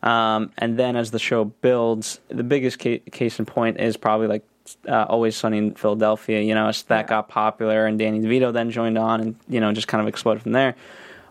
Um, 0.01 0.51
and 0.57 0.79
then 0.79 0.95
as 0.95 1.11
the 1.11 1.19
show 1.19 1.43
builds, 1.43 2.21
the 2.29 2.43
biggest 2.43 2.79
ca- 2.79 3.01
case 3.11 3.37
in 3.37 3.45
point 3.45 3.81
is 3.81 3.97
probably 3.97 4.27
like 4.27 4.45
uh, 4.87 5.05
Always 5.09 5.35
Sunny 5.35 5.57
in 5.57 5.75
Philadelphia. 5.75 6.41
You 6.41 6.55
know, 6.55 6.67
as 6.69 6.83
that 6.83 7.07
got 7.07 7.27
popular, 7.27 7.85
and 7.85 7.99
Danny 7.99 8.21
DeVito 8.21 8.53
then 8.53 8.71
joined 8.71 8.97
on, 8.97 9.19
and 9.19 9.35
you 9.49 9.59
know, 9.59 9.73
just 9.73 9.89
kind 9.89 10.01
of 10.01 10.07
exploded 10.07 10.43
from 10.43 10.53
there. 10.53 10.75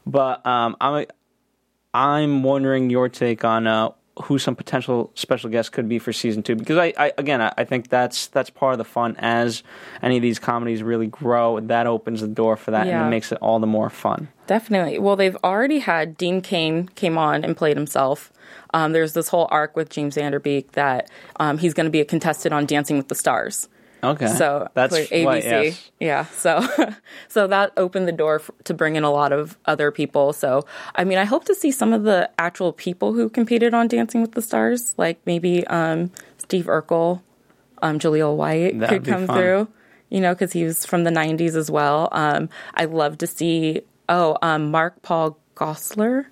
But 0.07 0.45
um, 0.47 0.77
I'm 0.81 1.07
I'm 1.95 2.43
wondering 2.43 2.91
your 2.91 3.09
take 3.09 3.45
on 3.45 3.67
uh, 3.67 3.91
who 4.25 4.39
some 4.39 4.57
potential 4.57 5.11
special 5.15 5.51
guests 5.51 5.71
could 5.71 5.89
be 5.89 5.99
for 5.99 6.13
season 6.13 6.43
two 6.43 6.57
because 6.57 6.77
I, 6.77 6.93
I 6.97 7.13
again 7.19 7.41
I, 7.41 7.53
I 7.57 7.65
think 7.65 7.89
that's 7.89 8.27
that's 8.29 8.51
part 8.51 8.73
of 8.73 8.79
the 8.79 8.85
fun 8.85 9.17
as 9.19 9.63
any 10.03 10.17
of 10.17 10.23
these 10.23 10.39
comedies 10.39 10.83
really 10.83 11.07
grow 11.07 11.61
that 11.61 11.87
opens 11.87 12.21
the 12.21 12.29
door 12.29 12.57
for 12.57 12.73
that 12.73 12.87
and 12.87 13.07
it 13.07 13.11
makes 13.11 13.33
it 13.33 13.39
all 13.41 13.61
the 13.61 13.67
more 13.67 13.91
fun. 13.91 14.29
Definitely. 14.47 14.99
Well, 14.99 15.17
they've 15.17 15.37
already 15.45 15.81
had 15.81 16.17
Dean 16.17 16.41
Cain 16.41 16.89
came 16.95 17.19
on 17.19 17.45
and 17.45 17.57
played 17.57 17.77
himself. 17.77 18.33
Um, 18.73 18.93
there's 18.93 19.13
this 19.13 19.29
whole 19.29 19.47
arc 19.51 19.77
with 19.77 19.91
James 19.91 20.17
Vanderbeek 20.17 20.73
that 20.73 21.11
um, 21.37 21.59
he's 21.59 21.75
going 21.75 21.85
to 21.85 21.91
be 21.91 22.01
a 22.01 22.05
contestant 22.05 22.55
on 22.55 22.67
Dancing 22.67 22.97
with 22.97 23.09
the 23.09 23.15
Stars. 23.15 23.69
Okay, 24.03 24.29
So 24.29 24.69
that's 24.75 24.95
ABC, 24.97 25.25
what- 25.25 25.43
yes. 25.45 25.91
yeah. 25.99 26.25
So, 26.27 26.61
so 27.29 27.47
that 27.49 27.73
opened 27.77 28.07
the 28.07 28.13
door 28.13 28.37
f- 28.37 28.51
to 28.65 28.75
bring 28.75 28.95
in 28.97 29.03
a 29.05 29.11
lot 29.11 29.33
of 29.33 29.59
other 29.67 29.91
people. 29.91 30.33
So, 30.33 30.65
I 30.95 31.05
mean, 31.05 31.19
I 31.19 31.25
hope 31.25 31.45
to 31.47 31.55
see 31.55 31.71
some 31.73 31.93
of 31.93 32.05
the 32.05 32.31
actual 32.39 32.73
people 32.73 33.13
who 33.13 33.29
competed 33.29 33.75
on 33.75 33.89
Dancing 33.89 34.21
with 34.21 34.33
the 34.33 34.43
Stars, 34.43 34.95
like 34.99 35.19
maybe 35.27 35.67
um, 35.67 36.13
Steve 36.39 36.67
Urkel, 36.67 37.23
um, 37.83 37.99
Jaleel 37.99 38.37
White 38.37 38.79
That 38.79 38.91
would 38.93 39.05
could 39.05 39.13
come 39.13 39.27
fun. 39.27 39.37
through. 39.37 39.69
You 40.11 40.21
know, 40.21 40.33
because 40.35 40.53
he 40.53 40.65
was 40.65 40.87
from 40.87 41.05
the 41.05 41.11
'90s 41.11 41.55
as 41.55 41.71
well. 41.71 42.09
Um, 42.13 42.49
I'd 42.75 42.91
love 42.91 43.19
to 43.19 43.27
see. 43.27 43.83
Oh, 44.09 44.39
um, 44.41 44.71
Mark 44.71 45.03
Paul 45.03 45.39
Gosselaar 45.55 46.25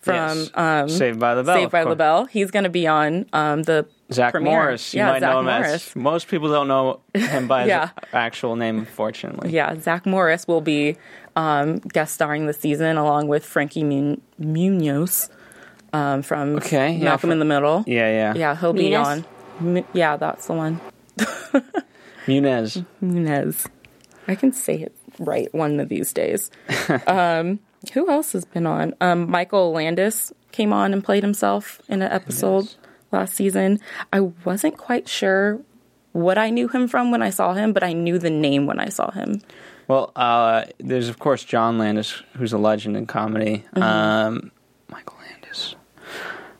from 0.00 0.14
Yes. 0.38 0.50
um, 0.54 0.88
Saved 0.88 1.18
by 1.20 1.34
the 1.34 1.42
Bell. 1.42 1.56
Saved 1.56 1.72
by 1.72 1.82
course. 1.82 1.92
the 1.92 1.96
Bell. 1.96 2.24
He's 2.24 2.50
going 2.50 2.64
to 2.64 2.70
be 2.70 2.86
on 2.86 3.26
um, 3.34 3.64
the 3.64 3.86
Zach 4.12 4.32
premiere. 4.32 4.52
Morris. 4.52 4.94
You 4.94 4.98
yeah, 4.98 5.10
might 5.12 5.20
Zach 5.20 5.30
know 5.32 5.38
him 5.40 5.44
Morris. 5.46 5.72
as. 5.88 5.96
Most 5.96 6.28
people 6.28 6.48
don't 6.50 6.68
know 6.68 7.00
him 7.14 7.48
by 7.48 7.64
Yeah. 7.66 7.86
his 7.86 8.14
actual 8.14 8.56
name, 8.56 8.78
unfortunately. 8.78 9.50
Yeah, 9.50 9.78
Zach 9.80 10.06
Morris 10.06 10.46
will 10.46 10.60
be 10.60 10.96
um, 11.36 11.76
guest 11.78 12.14
starring 12.14 12.46
this 12.46 12.58
season 12.58 12.96
along 12.96 13.28
with 13.28 13.44
Frankie 13.44 13.84
Mun- 13.84 14.20
Munoz 14.38 15.30
um, 15.92 16.22
from 16.22 16.56
Okay, 16.56 16.92
yeah, 16.92 17.04
Malcolm 17.04 17.28
fr- 17.28 17.32
in 17.32 17.38
the 17.38 17.44
Middle. 17.44 17.84
Yeah, 17.86 18.08
yeah. 18.10 18.34
Yeah, 18.34 18.56
he'll 18.56 18.72
be 18.72 18.90
Muniz? 18.90 19.04
on. 19.04 19.24
Mu- 19.60 19.84
Yeah, 19.92 20.16
that's 20.16 20.46
the 20.46 20.54
one. 20.54 20.80
Munez. 22.26 22.84
Munez. 23.02 23.66
I 24.28 24.34
can 24.34 24.52
say 24.52 24.76
it 24.76 24.94
right 25.18 25.52
one 25.52 25.80
of 25.80 25.88
these 25.88 26.12
days. 26.12 26.50
um, 27.06 27.58
who 27.92 28.08
else 28.10 28.32
has 28.32 28.44
been 28.44 28.66
on? 28.66 28.94
Um, 29.00 29.28
Michael 29.30 29.72
Landis 29.72 30.32
came 30.52 30.72
on 30.72 30.92
and 30.92 31.02
played 31.02 31.22
himself 31.22 31.80
in 31.88 32.02
an 32.02 32.12
episode 32.12 32.72
last 33.12 33.34
season. 33.34 33.80
I 34.12 34.20
wasn't 34.20 34.76
quite 34.78 35.08
sure 35.08 35.60
what 36.12 36.38
I 36.38 36.50
knew 36.50 36.68
him 36.68 36.88
from 36.88 37.10
when 37.10 37.22
I 37.22 37.30
saw 37.30 37.54
him, 37.54 37.72
but 37.72 37.82
I 37.82 37.92
knew 37.92 38.18
the 38.18 38.30
name 38.30 38.66
when 38.66 38.78
I 38.78 38.88
saw 38.88 39.10
him. 39.10 39.40
Well, 39.88 40.12
uh, 40.16 40.64
there's 40.78 41.08
of 41.08 41.18
course 41.18 41.44
John 41.44 41.78
Landis, 41.78 42.22
who's 42.36 42.52
a 42.52 42.58
legend 42.58 42.96
in 42.96 43.06
comedy. 43.06 43.64
Mm-hmm. 43.74 43.82
Um, 43.82 44.50
Michael 44.88 45.16
Landis. 45.20 45.74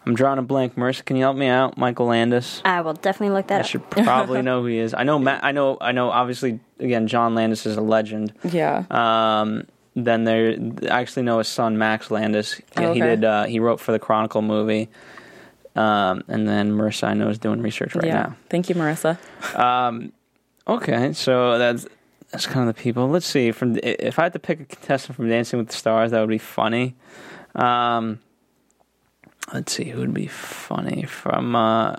I'm 0.04 0.14
drawing 0.14 0.38
a 0.38 0.42
blank. 0.42 0.74
Marissa, 0.74 1.04
can 1.04 1.16
you 1.16 1.22
help 1.22 1.36
me 1.36 1.46
out? 1.46 1.78
Michael 1.78 2.06
Landis. 2.06 2.60
I 2.64 2.80
will 2.80 2.94
definitely 2.94 3.34
look 3.36 3.46
that 3.48 3.56
I 3.56 3.58
up. 3.60 3.64
I 3.64 3.68
should 3.68 3.90
probably 3.90 4.42
know 4.48 4.62
who 4.62 4.66
he 4.66 4.78
is. 4.78 4.94
I 4.94 5.04
know. 5.04 5.18
Matt, 5.18 5.44
I 5.44 5.52
know. 5.52 5.78
I 5.80 5.92
know. 5.92 6.10
Obviously, 6.10 6.58
again, 6.80 7.06
John 7.06 7.34
Landis 7.36 7.66
is 7.66 7.76
a 7.76 7.80
legend. 7.82 8.32
Yeah. 8.42 8.84
Um, 8.90 9.64
then 9.94 10.24
there, 10.24 10.56
I 10.90 11.00
actually 11.00 11.22
know 11.22 11.38
his 11.38 11.48
son 11.48 11.78
Max 11.78 12.10
Landis. 12.10 12.54
He, 12.54 12.62
Oh, 12.78 12.92
he 12.94 13.00
did. 13.00 13.24
Uh, 13.24 13.44
he 13.44 13.60
wrote 13.60 13.78
for 13.78 13.92
the 13.92 13.98
Chronicle 13.98 14.42
movie. 14.42 14.88
Um, 15.74 16.22
and 16.28 16.46
then 16.46 16.72
Marissa, 16.72 17.08
I 17.08 17.14
know, 17.14 17.28
is 17.28 17.38
doing 17.38 17.62
research 17.62 17.94
right 17.94 18.06
yeah. 18.06 18.14
now. 18.14 18.36
Thank 18.50 18.68
you, 18.68 18.74
Marissa. 18.74 19.18
Okay, 20.68 21.12
so 21.12 21.58
that's 21.58 21.86
that's 22.30 22.46
kind 22.46 22.68
of 22.68 22.74
the 22.74 22.80
people. 22.80 23.08
Let's 23.08 23.26
see. 23.26 23.52
From 23.52 23.78
if 23.82 24.18
I 24.18 24.24
had 24.24 24.32
to 24.34 24.38
pick 24.38 24.60
a 24.60 24.64
contestant 24.64 25.16
from 25.16 25.28
Dancing 25.28 25.58
with 25.58 25.68
the 25.68 25.74
Stars, 25.74 26.10
that 26.12 26.20
would 26.20 26.28
be 26.28 26.38
funny. 26.38 26.94
Um, 27.54 28.20
let's 29.52 29.72
see 29.72 29.84
who 29.90 30.00
would 30.00 30.14
be 30.14 30.28
funny 30.28 31.04
from. 31.04 31.56
Uh, 31.56 31.96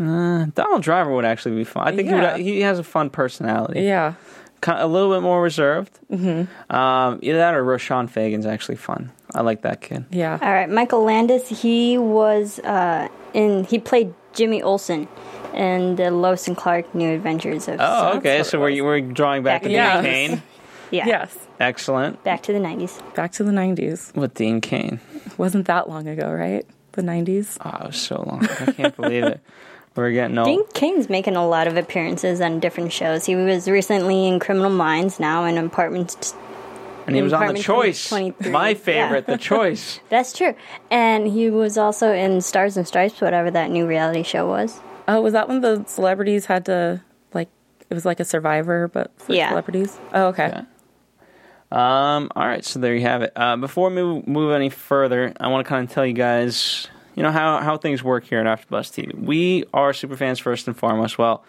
uh, 0.00 0.46
Donald 0.54 0.82
Driver 0.82 1.12
would 1.14 1.24
actually 1.24 1.56
be 1.56 1.64
fun. 1.64 1.86
I 1.88 1.96
think 1.96 2.08
Yeah. 2.08 2.36
he, 2.36 2.42
would, 2.42 2.52
he 2.52 2.60
has 2.60 2.78
a 2.78 2.84
fun 2.84 3.10
personality. 3.10 3.80
Yeah. 3.82 4.14
Ki- 4.62 4.72
a 4.74 4.86
little 4.86 5.12
bit 5.14 5.22
more 5.22 5.42
reserved. 5.42 5.98
Mm-hmm. 6.10 6.74
Um, 6.74 7.18
either 7.22 7.38
that 7.38 7.54
or 7.54 7.64
Roshon 7.64 8.08
Fegan's 8.10 8.46
actually 8.46 8.76
fun. 8.76 9.10
I 9.34 9.42
like 9.42 9.62
that 9.62 9.80
kid. 9.80 10.04
Yeah. 10.10 10.38
All 10.40 10.52
right, 10.52 10.68
Michael 10.68 11.04
Landis. 11.04 11.48
He 11.48 11.96
was 11.98 12.58
uh, 12.60 13.08
in. 13.32 13.64
He 13.64 13.78
played 13.78 14.12
Jimmy 14.34 14.62
Olsen 14.62 15.08
in 15.54 15.96
the 15.96 16.10
Lois 16.10 16.46
and 16.48 16.56
Clark 16.56 16.94
New 16.94 17.12
Adventures 17.14 17.68
of. 17.68 17.76
Oh, 17.80 18.16
okay. 18.18 18.42
So 18.42 18.58
we're 18.60 18.70
was. 18.70 18.82
we're 18.82 19.00
drawing 19.00 19.42
back 19.42 19.62
to 19.62 19.68
Dean 19.68 19.76
Yeah. 19.76 20.02
Cain. 20.02 20.42
yeah. 20.90 21.06
Yes. 21.06 21.36
Excellent 21.60 22.22
Back 22.24 22.42
to 22.44 22.52
the 22.52 22.58
nineties. 22.60 22.98
Back 23.14 23.32
to 23.32 23.44
the 23.44 23.52
90s. 23.52 24.14
with 24.16 24.32
Dean 24.34 24.60
Cain. 24.62 24.98
Wasn't 25.36 25.66
that 25.66 25.88
long 25.90 26.08
ago, 26.08 26.32
right? 26.32 26.64
The 26.92 27.02
90s. 27.02 27.58
Oh, 27.64 27.84
it 27.84 27.86
was 27.88 27.96
so 27.96 28.22
long. 28.26 28.46
I 28.46 28.72
can't 28.72 28.96
believe 28.96 29.24
it. 29.24 29.40
We're 29.96 30.12
getting 30.12 30.38
old. 30.38 30.46
Dean 30.46 30.62
Cain's 30.72 31.08
making 31.08 31.36
a 31.36 31.46
lot 31.46 31.66
of 31.66 31.76
appearances 31.76 32.40
on 32.40 32.60
different 32.60 32.92
shows. 32.92 33.26
He 33.26 33.34
was 33.34 33.68
recently 33.68 34.28
in 34.28 34.38
Criminal 34.38 34.70
Minds, 34.70 35.18
now 35.18 35.44
in 35.44 35.58
Apartments. 35.58 36.34
And 37.06 37.16
he 37.16 37.22
was 37.22 37.32
on 37.32 37.54
the 37.54 37.60
choice. 37.60 38.12
My 38.12 38.74
favorite, 38.74 39.26
the 39.26 39.36
choice. 39.52 39.98
That's 40.10 40.32
true. 40.32 40.54
And 40.90 41.26
he 41.26 41.50
was 41.50 41.76
also 41.76 42.12
in 42.12 42.40
Stars 42.40 42.76
and 42.76 42.86
Stripes, 42.86 43.20
whatever 43.20 43.50
that 43.50 43.70
new 43.70 43.86
reality 43.86 44.22
show 44.22 44.46
was. 44.46 44.80
Oh, 45.08 45.20
was 45.20 45.32
that 45.32 45.48
when 45.48 45.60
the 45.60 45.82
celebrities 45.88 46.46
had 46.46 46.66
to, 46.66 47.02
like, 47.34 47.48
it 47.88 47.94
was 47.94 48.04
like 48.06 48.20
a 48.20 48.24
survivor, 48.24 48.86
but 48.86 49.10
for 49.16 49.32
Yeah. 49.32 49.48
celebrities? 49.48 49.98
Oh, 50.14 50.26
okay. 50.28 50.48
Yeah. 50.48 50.64
Um, 51.72 52.30
all 52.36 52.46
right, 52.46 52.64
so 52.64 52.78
there 52.78 52.94
you 52.94 53.02
have 53.02 53.22
it. 53.22 53.32
Uh, 53.34 53.56
before 53.56 53.88
we 53.90 53.94
move, 53.96 54.26
move 54.28 54.52
any 54.52 54.70
further, 54.70 55.32
I 55.40 55.48
want 55.48 55.64
to 55.64 55.68
kind 55.68 55.88
of 55.88 55.92
tell 55.92 56.06
you 56.06 56.12
guys, 56.12 56.86
you 57.14 57.22
know, 57.22 57.30
how, 57.30 57.58
how 57.58 57.76
things 57.76 58.02
work 58.02 58.24
here 58.24 58.40
at 58.40 58.46
AfterBuzz 58.46 58.90
TV. 58.90 59.14
We 59.14 59.64
are 59.74 59.92
super 59.92 60.16
fans 60.16 60.38
first 60.38 60.66
and 60.66 60.76
foremost. 60.76 61.18
Well, 61.18 61.44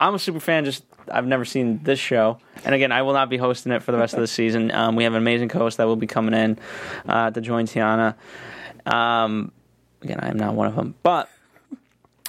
I'm 0.00 0.14
a 0.14 0.18
super 0.18 0.40
fan. 0.40 0.64
Just 0.64 0.84
I've 1.10 1.26
never 1.26 1.44
seen 1.44 1.82
this 1.82 1.98
show, 1.98 2.38
and 2.64 2.74
again, 2.74 2.92
I 2.92 3.02
will 3.02 3.12
not 3.12 3.28
be 3.30 3.36
hosting 3.36 3.72
it 3.72 3.82
for 3.82 3.92
the 3.92 3.98
rest 3.98 4.14
of 4.14 4.20
the 4.20 4.26
season. 4.40 4.70
Um, 4.70 4.96
we 4.96 5.04
have 5.04 5.12
an 5.12 5.18
amazing 5.18 5.48
co 5.48 5.60
host 5.60 5.76
that 5.78 5.86
will 5.86 5.96
be 5.96 6.06
coming 6.06 6.34
in 6.34 6.58
uh, 7.08 7.30
to 7.30 7.40
join 7.40 7.66
Tiana. 7.66 8.14
Um, 8.86 9.52
again, 10.02 10.18
I 10.20 10.28
am 10.28 10.36
not 10.36 10.54
one 10.54 10.66
of 10.66 10.74
them, 10.74 10.94
but 11.02 11.30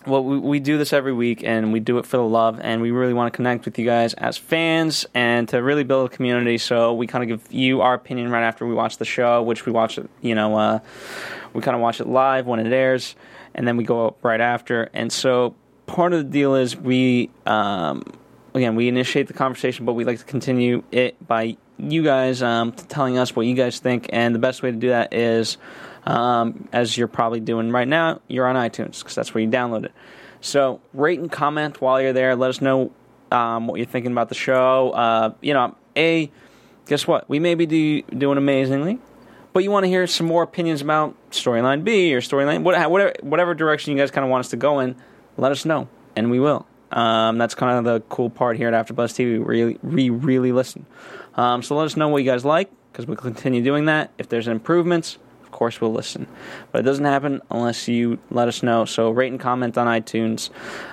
well, 0.06 0.24
we, 0.24 0.38
we 0.38 0.60
do 0.60 0.78
this 0.78 0.94
every 0.94 1.14
week, 1.14 1.44
and 1.44 1.74
we 1.74 1.80
do 1.80 1.98
it 1.98 2.06
for 2.06 2.18
the 2.18 2.24
love, 2.24 2.60
and 2.62 2.82
we 2.82 2.92
really 2.92 3.14
want 3.14 3.34
to 3.34 3.36
connect 3.36 3.66
with 3.66 3.80
you 3.80 3.86
guys 3.86 4.14
as 4.14 4.38
fans 4.38 5.06
and 5.16 5.50
to 5.50 5.58
really 5.64 5.84
build 5.84 6.12
a 6.12 6.16
community. 6.16 6.58
So 6.58 6.94
we 6.94 7.08
kind 7.08 7.24
of 7.24 7.40
give 7.40 7.52
you 7.54 7.82
our 7.82 7.96
opinion 7.96 8.30
right 8.30 8.44
after 8.44 8.68
we 8.68 8.76
watch 8.76 8.98
the 8.98 9.06
show, 9.06 9.42
which 9.42 9.66
we 9.66 9.72
watch 9.72 9.98
you 10.22 10.36
know, 10.36 10.56
uh, 10.56 10.80
we 11.56 11.62
kind 11.62 11.76
of 11.76 11.82
watch 11.82 12.02
it 12.02 12.08
live 12.08 12.46
when 12.46 12.60
it 12.60 12.72
airs, 12.72 13.16
and 13.54 13.68
then 13.68 13.78
we 13.78 13.84
go 13.84 14.08
up 14.08 14.24
right 14.24 14.42
after. 14.42 14.90
And 14.94 15.12
so 15.12 15.56
part 15.88 16.14
of 16.14 16.20
the 16.20 16.30
deal 16.30 16.56
is 16.56 16.76
we, 16.76 17.32
um, 17.46 18.04
again, 18.54 18.76
we 18.76 18.88
initiate 18.88 19.28
the 19.28 19.34
conversation, 19.34 19.86
but 19.86 19.94
we 19.94 20.04
like 20.04 20.20
to 20.20 20.26
continue 20.26 20.84
it 20.92 21.16
by 21.26 21.58
you 21.78 22.04
guys 22.04 22.42
um, 22.42 22.74
telling 22.74 23.18
us 23.18 23.36
what 23.36 23.46
you 23.46 23.56
guys 23.56 23.80
think, 23.80 24.10
and 24.12 24.36
the 24.36 24.40
best 24.40 24.62
way 24.62 24.72
to 24.72 24.78
do 24.78 24.90
that 24.90 25.14
is 25.14 25.58
um, 26.06 26.68
as 26.72 26.98
you're 26.98 27.08
probably 27.08 27.40
doing 27.40 27.72
right 27.72 27.88
now, 27.88 28.22
you're 28.28 28.48
on 28.48 28.56
iTunes 28.56 29.00
because 29.00 29.16
that's 29.16 29.34
where 29.34 29.44
you 29.44 29.50
download 29.50 29.86
it. 29.86 29.94
So 30.42 30.82
rate 30.94 31.20
and 31.20 31.32
comment 31.32 31.82
while 31.82 32.02
you're 32.02 32.14
there. 32.14 32.36
Let 32.36 32.50
us 32.50 32.62
know 32.62 32.92
um, 33.32 33.68
what 33.68 33.78
you're 33.78 33.88
thinking 33.88 34.12
about 34.12 34.30
the 34.30 34.36
show. 34.36 34.92
Uh, 34.92 35.34
you 35.42 35.54
know, 35.54 35.76
a 35.96 36.30
guess 36.86 37.08
what? 37.08 37.28
We 37.30 37.40
may 37.40 37.56
be 37.56 37.66
do, 37.66 38.02
doing 38.04 38.38
amazingly, 38.38 39.00
but 39.56 39.64
you 39.64 39.72
want 39.72 39.86
to 39.86 39.88
hear 39.88 40.06
some 40.06 40.28
more 40.28 40.44
opinions 40.44 40.82
about 40.82 41.16
storyline 41.32 41.86
B 41.86 42.14
or 42.14 42.20
storyline 42.20 42.64
whatever 42.64 43.14
whatever 43.22 43.54
direction 43.54 43.94
you 43.94 43.98
guys 43.98 44.12
kind 44.12 44.26
of 44.26 44.30
want 44.30 44.42
us 44.42 44.50
to 44.50 44.58
go 44.58 44.82
in. 44.82 44.98
Let 45.38 45.54
us 45.54 45.64
know, 45.64 45.88
and 46.14 46.30
we 46.30 46.42
will. 46.42 46.68
Um, 46.92 47.38
that's 47.38 47.56
kind 47.56 47.78
of 47.78 47.86
the 47.86 48.02
cool 48.10 48.30
part 48.30 48.58
here 48.58 48.68
at 48.68 48.74
AfterBuzz 48.74 49.14
TV. 49.14 49.32
We 49.32 49.38
really, 49.38 49.80
we 49.82 50.10
really 50.10 50.52
listen. 50.52 50.86
Um, 51.36 51.64
so 51.64 51.78
let 51.78 51.86
us 51.86 51.96
know 51.96 52.10
what 52.10 52.18
you 52.18 52.30
guys 52.30 52.44
like 52.44 52.70
because 52.92 53.06
we'll 53.06 53.16
continue 53.16 53.64
doing 53.64 53.86
that. 53.86 54.12
If 54.18 54.28
there's 54.28 54.50
improvements, 54.50 55.20
of 55.42 55.52
course 55.52 55.80
we'll 55.80 55.94
listen. 55.94 56.28
But 56.74 56.80
it 56.80 56.84
doesn't 56.84 57.06
happen 57.06 57.42
unless 57.50 57.88
you 57.88 58.20
let 58.32 58.50
us 58.50 58.62
know. 58.62 58.84
So 58.84 59.10
rate 59.10 59.32
and 59.32 59.40
comment 59.40 59.78
on 59.78 59.88
iTunes. 59.88 60.50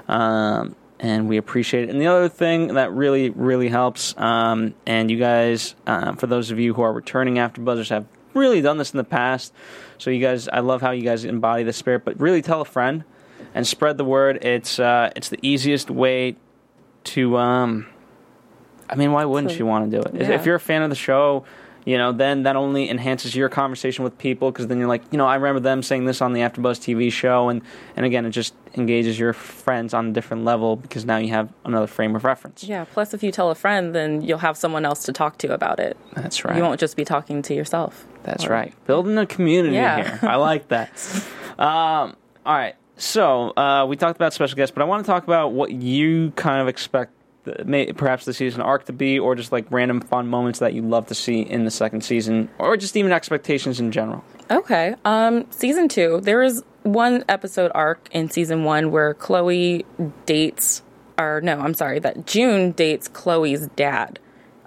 Um, 0.08 0.76
and 1.00 1.28
we 1.28 1.36
appreciate 1.36 1.88
it. 1.88 1.90
And 1.90 2.00
the 2.00 2.06
other 2.06 2.28
thing 2.28 2.74
that 2.74 2.92
really, 2.92 3.30
really 3.30 3.68
helps, 3.68 4.16
um, 4.18 4.74
and 4.86 5.10
you 5.10 5.18
guys, 5.18 5.74
uh, 5.84 6.14
for 6.14 6.28
those 6.28 6.52
of 6.52 6.60
you 6.60 6.74
who 6.74 6.82
are 6.82 6.92
returning 6.92 7.40
after 7.40 7.60
buzzers, 7.60 7.88
have 7.88 8.06
really 8.34 8.60
done 8.60 8.78
this 8.78 8.92
in 8.92 8.96
the 8.98 9.04
past. 9.04 9.52
So 9.98 10.10
you 10.10 10.20
guys, 10.20 10.48
I 10.48 10.60
love 10.60 10.80
how 10.80 10.90
you 10.90 11.02
guys 11.02 11.24
embody 11.24 11.62
the 11.62 11.72
spirit. 11.72 12.04
But 12.04 12.20
really, 12.20 12.42
tell 12.42 12.60
a 12.60 12.64
friend 12.64 13.04
and 13.54 13.66
spread 13.66 13.98
the 13.98 14.04
word. 14.04 14.44
It's 14.44 14.78
uh, 14.78 15.10
it's 15.16 15.28
the 15.28 15.38
easiest 15.42 15.90
way 15.90 16.36
to. 17.04 17.36
Um, 17.36 17.86
I 18.90 18.94
mean, 18.94 19.12
why 19.12 19.24
wouldn't 19.24 19.52
So- 19.52 19.58
you 19.58 19.66
want 19.66 19.90
to 19.90 19.96
do 19.96 20.02
it? 20.02 20.14
Yeah. 20.14 20.34
If 20.34 20.44
you're 20.46 20.56
a 20.56 20.60
fan 20.60 20.82
of 20.82 20.90
the 20.90 20.96
show, 20.96 21.44
you 21.84 21.98
know, 21.98 22.12
then 22.12 22.44
that 22.44 22.56
only 22.56 22.88
enhances 22.88 23.34
your 23.34 23.48
conversation 23.48 24.04
with 24.04 24.16
people 24.18 24.50
because 24.50 24.68
then 24.68 24.78
you're 24.78 24.88
like, 24.88 25.02
you 25.10 25.18
know, 25.18 25.26
I 25.26 25.34
remember 25.34 25.60
them 25.60 25.82
saying 25.82 26.04
this 26.04 26.20
on 26.20 26.32
the 26.32 26.40
AfterBuzz 26.40 26.78
TV 26.80 27.10
show, 27.12 27.48
and 27.48 27.62
and 27.96 28.06
again, 28.06 28.24
it 28.26 28.30
just 28.30 28.54
engages 28.74 29.18
your 29.18 29.32
friends 29.32 29.92
on 29.92 30.08
a 30.08 30.12
different 30.12 30.44
level 30.44 30.76
because 30.76 31.04
now 31.04 31.18
you 31.18 31.28
have 31.28 31.52
another 31.64 31.86
frame 31.86 32.14
of 32.16 32.24
reference. 32.24 32.64
Yeah. 32.64 32.84
Plus, 32.92 33.12
if 33.12 33.22
you 33.22 33.30
tell 33.30 33.50
a 33.50 33.54
friend, 33.54 33.94
then 33.94 34.22
you'll 34.22 34.38
have 34.38 34.56
someone 34.56 34.84
else 34.84 35.02
to 35.04 35.12
talk 35.12 35.38
to 35.38 35.52
about 35.52 35.78
it. 35.80 35.96
That's 36.14 36.44
right. 36.44 36.56
You 36.56 36.62
won't 36.62 36.80
just 36.80 36.96
be 36.96 37.04
talking 37.04 37.42
to 37.42 37.54
yourself. 37.54 38.06
That's 38.22 38.46
Or- 38.46 38.50
right. 38.50 38.72
Building 38.86 39.18
a 39.18 39.26
community 39.26 39.74
Yeah. 39.74 40.16
here. 40.18 40.28
I 40.30 40.36
like 40.36 40.68
that. 40.68 40.90
um, 41.58 42.16
all 42.46 42.54
right. 42.56 42.74
So 42.96 43.50
uh, 43.56 43.84
we 43.88 43.96
talked 43.96 44.16
about 44.16 44.32
special 44.32 44.56
guests, 44.56 44.72
but 44.74 44.80
I 44.82 44.84
want 44.86 45.04
to 45.04 45.10
talk 45.10 45.24
about 45.24 45.52
what 45.52 45.72
you 45.72 46.30
kind 46.36 46.60
of 46.62 46.68
expect, 46.68 47.12
may, 47.64 47.92
perhaps 47.92 48.24
the 48.24 48.34
season 48.34 48.60
arc 48.60 48.84
to 48.86 48.92
be, 48.92 49.18
or 49.18 49.34
just 49.34 49.52
like 49.52 49.66
random 49.70 50.00
fun 50.00 50.28
moments 50.28 50.58
that 50.60 50.74
you'd 50.74 50.84
love 50.84 51.06
to 51.06 51.14
see 51.14 51.40
in 51.40 51.64
the 51.64 51.70
second 51.70 52.02
season, 52.02 52.48
or 52.58 52.76
just 52.76 52.96
even 52.96 53.12
expectations 53.12 53.80
in 53.80 53.92
general. 53.92 54.24
Okay. 54.50 54.94
Um, 55.04 55.46
season 55.50 55.88
two, 55.88 56.20
there 56.22 56.42
is 56.42 56.62
one 56.82 57.24
episode 57.28 57.70
arc 57.74 58.08
in 58.12 58.28
season 58.30 58.64
one 58.64 58.90
where 58.90 59.14
Chloe 59.14 59.84
dates, 60.26 60.82
or 61.18 61.40
no, 61.40 61.58
I'm 61.60 61.74
sorry, 61.74 61.98
that 62.00 62.26
June 62.26 62.72
dates 62.72 63.08
Chloe's 63.08 63.68
dad. 63.68 64.18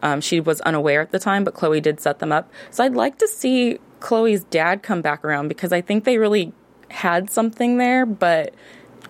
Um, 0.02 0.22
she 0.22 0.40
was 0.40 0.62
unaware 0.62 1.02
at 1.02 1.12
the 1.12 1.20
time, 1.20 1.44
but 1.44 1.54
Chloe 1.54 1.82
did 1.82 2.00
set 2.00 2.20
them 2.20 2.32
up. 2.32 2.52
So 2.70 2.84
I'd 2.84 2.96
like 2.96 3.18
to 3.20 3.28
see 3.28 3.80
Chloe's 4.00 4.44
dad 4.46 4.84
come 4.84 5.02
back 5.02 5.26
around 5.26 5.48
because 5.48 5.74
I 5.74 5.82
think 5.82 6.04
they 6.04 6.18
really 6.18 6.54
had 6.90 7.30
something 7.30 7.78
there, 7.78 8.06
but 8.06 8.54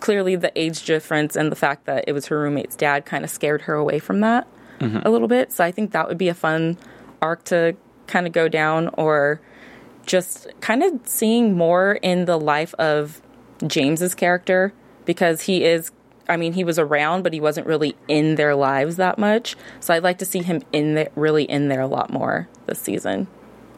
clearly 0.06 0.36
the 0.36 0.52
age 0.56 0.84
difference 0.84 1.36
and 1.36 1.52
the 1.52 1.56
fact 1.56 1.86
that 1.86 2.04
it 2.08 2.12
was 2.12 2.28
her 2.28 2.40
roommate's 2.40 2.76
dad 2.76 3.08
kind 3.08 3.24
of 3.24 3.30
scared 3.32 3.64
her 3.64 3.74
away 3.74 3.98
from 3.98 4.20
that 4.20 4.48
mm-hmm. 4.78 5.00
a 5.04 5.10
little 5.10 5.28
bit. 5.28 5.52
So 5.52 5.64
I 5.64 5.72
think 5.72 5.94
that 5.94 6.08
would 6.08 6.20
be 6.20 6.28
a 6.28 6.36
fun 6.36 6.78
arc 7.24 7.44
to 7.46 7.76
kind 8.06 8.28
of 8.28 8.32
go 8.32 8.48
down 8.48 8.90
or 9.00 9.42
just 10.06 10.48
kind 10.62 10.84
of 10.84 11.00
seeing 11.06 11.58
more 11.58 11.94
in 12.04 12.26
the 12.26 12.38
life 12.38 12.76
of 12.76 13.20
James's 13.66 14.14
character 14.14 14.74
because 15.06 15.42
he 15.42 15.64
is 15.64 15.92
I 16.30 16.38
mean 16.38 16.54
he 16.54 16.64
was 16.64 16.78
around 16.78 17.24
but 17.24 17.34
he 17.34 17.40
wasn't 17.40 17.66
really 17.66 17.96
in 18.08 18.36
their 18.36 18.54
lives 18.54 18.98
that 18.98 19.18
much. 19.18 19.56
So 19.80 19.92
I'd 19.92 20.04
like 20.04 20.20
to 20.20 20.26
see 20.26 20.44
him 20.44 20.62
in 20.72 20.94
there 20.94 21.10
really 21.16 21.46
in 21.46 21.68
there 21.68 21.82
a 21.82 21.88
lot 21.88 22.14
more 22.14 22.48
this 22.68 22.80
season. 22.80 23.26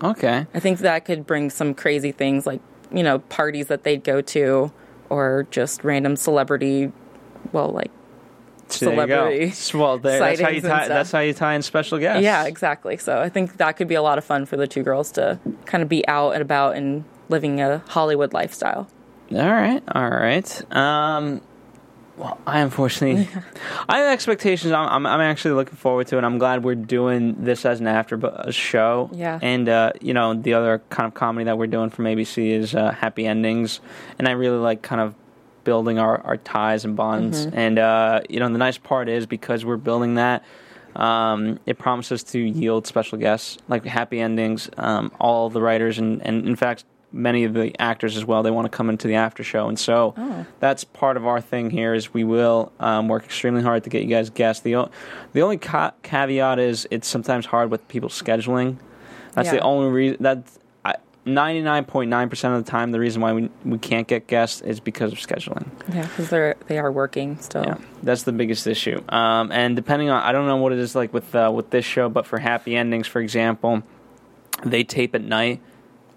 Okay. 0.03 0.45
I 0.53 0.59
think 0.59 0.79
that 0.79 1.05
could 1.05 1.25
bring 1.25 1.49
some 1.49 1.73
crazy 1.73 2.11
things 2.11 2.45
like, 2.45 2.59
you 2.91 3.01
know, 3.01 3.19
parties 3.19 3.67
that 3.67 3.85
they'd 3.85 4.03
go 4.03 4.19
to 4.19 4.73
or 5.09 5.47
just 5.51 5.83
random 5.83 6.15
celebrity 6.15 6.91
well 7.51 7.69
like 7.69 7.91
there. 8.69 8.89
Celebrity 8.89 9.53
Well, 9.73 9.97
there, 9.97 10.19
that's 10.19 10.41
how 10.41 10.49
you 10.49 10.61
tie. 10.61 10.87
That's 10.87 11.11
how 11.11 11.19
you 11.19 11.33
tie 11.33 11.55
in 11.55 11.61
special 11.61 11.99
guests. 11.99 12.23
Yeah, 12.23 12.45
exactly. 12.45 12.97
So 12.97 13.19
I 13.19 13.29
think 13.29 13.57
that 13.57 13.73
could 13.73 13.87
be 13.87 13.95
a 13.95 14.01
lot 14.01 14.17
of 14.17 14.25
fun 14.25 14.45
for 14.45 14.57
the 14.57 14.67
two 14.67 14.83
girls 14.83 15.11
to 15.13 15.39
kind 15.65 15.81
of 15.81 15.89
be 15.89 16.07
out 16.07 16.31
and 16.31 16.41
about 16.41 16.75
and 16.75 17.03
living 17.29 17.61
a 17.61 17.79
Hollywood 17.87 18.33
lifestyle. 18.33 18.87
All 19.31 19.37
right, 19.37 19.83
all 19.93 20.09
right. 20.09 20.75
Um, 20.75 21.41
well, 22.17 22.39
I 22.47 22.59
unfortunately, 22.59 23.29
I 23.89 23.99
have 23.99 24.11
expectations. 24.11 24.73
I'm, 24.73 24.87
I'm, 24.87 25.05
I'm 25.05 25.21
actually 25.21 25.53
looking 25.53 25.77
forward 25.77 26.07
to 26.07 26.17
it. 26.17 26.23
I'm 26.23 26.39
glad 26.39 26.63
we're 26.63 26.75
doing 26.75 27.43
this 27.43 27.65
as 27.65 27.79
an 27.79 27.87
after 27.87 28.19
show. 28.51 29.09
Yeah. 29.13 29.39
And 29.41 29.69
uh, 29.69 29.93
you 30.01 30.13
know, 30.13 30.33
the 30.33 30.55
other 30.55 30.81
kind 30.89 31.07
of 31.07 31.13
comedy 31.13 31.45
that 31.45 31.57
we're 31.57 31.67
doing 31.67 31.89
from 31.89 32.05
ABC 32.05 32.51
is 32.51 32.73
uh, 32.73 32.91
Happy 32.91 33.27
Endings, 33.27 33.79
and 34.17 34.27
I 34.27 34.31
really 34.31 34.57
like 34.57 34.81
kind 34.81 34.99
of 34.99 35.13
building 35.63 35.99
our, 35.99 36.19
our 36.21 36.37
ties 36.37 36.85
and 36.85 36.95
bonds. 36.95 37.45
And 37.45 37.77
uh, 37.77 38.21
you 38.29 38.39
know, 38.39 38.49
the 38.49 38.57
nice 38.57 38.77
part 38.77 39.09
is 39.09 39.25
because 39.25 39.63
we're 39.63 39.77
building 39.77 40.15
that. 40.15 40.43
Um, 40.95 41.59
it 41.67 41.77
promises 41.77 42.23
to 42.23 42.39
yield 42.39 42.87
special 42.87 43.19
guests 43.19 43.59
like 43.67 43.85
happy 43.85 44.19
endings. 44.19 44.69
Um, 44.77 45.11
all 45.19 45.51
the 45.51 45.61
writers 45.61 45.99
and, 45.99 46.25
and 46.25 46.47
in 46.47 46.55
fact 46.55 46.85
many 47.11 47.43
of 47.45 47.53
the 47.53 47.73
actors 47.81 48.17
as 48.17 48.25
well. 48.25 48.43
They 48.43 48.51
want 48.51 48.65
to 48.69 48.75
come 48.75 48.89
into 48.89 49.07
the 49.07 49.15
after 49.15 49.43
show, 49.43 49.67
and 49.69 49.79
so 49.79 50.45
that's 50.59 50.83
part 50.83 51.17
of 51.17 51.25
our 51.25 51.41
thing 51.41 51.69
here. 51.69 51.93
Is 51.93 52.13
we 52.13 52.23
will 52.23 52.71
um, 52.79 53.07
work 53.07 53.23
extremely 53.25 53.61
hard 53.63 53.83
to 53.85 53.89
get 53.89 54.03
you 54.03 54.09
guys 54.09 54.29
guests. 54.29 54.61
The 54.63 54.75
o- 54.75 54.91
the 55.33 55.41
only 55.41 55.57
ca- 55.57 55.93
caveat 56.03 56.59
is 56.59 56.87
it's 56.91 57.07
sometimes 57.07 57.45
hard 57.45 57.71
with 57.71 57.87
people 57.87 58.09
scheduling. 58.09 58.77
That's 59.33 59.49
the 59.51 59.59
only 59.61 59.89
reason. 59.91 60.17
That's 60.19 60.59
ninety 61.25 61.61
nine 61.61 61.83
point 61.83 62.09
nine 62.09 62.29
percent 62.29 62.55
of 62.55 62.63
the 62.63 62.71
time 62.71 62.91
the 62.91 62.99
reason 62.99 63.21
why 63.21 63.33
we 63.33 63.49
we 63.65 63.77
can't 63.77 64.07
get 64.07 64.27
guests 64.27 64.61
is 64.61 64.79
because 64.79 65.11
of 65.11 65.17
scheduling. 65.19 65.67
Yeah, 65.93 66.03
because 66.03 66.29
they're 66.29 66.55
they 66.67 66.77
are 66.79 66.91
working 66.91 67.37
still. 67.39 67.63
Yeah, 67.63 67.77
that's 68.01 68.23
the 68.23 68.31
biggest 68.31 68.65
issue. 68.65 69.01
Um, 69.09 69.51
and 69.51 69.75
depending 69.75 70.09
on, 70.09 70.23
I 70.23 70.31
don't 70.31 70.47
know 70.47 70.57
what 70.57 70.71
it 70.71 70.79
is 70.79 70.95
like 70.95 71.13
with 71.13 71.35
uh, 71.35 71.51
with 71.53 71.69
this 71.69 71.85
show, 71.85 72.09
but 72.09 72.25
for 72.25 72.39
Happy 72.39 72.75
Endings, 72.75 73.07
for 73.07 73.19
example, 73.21 73.83
they 74.65 74.83
tape 74.83 75.13
at 75.15 75.21
night, 75.21 75.61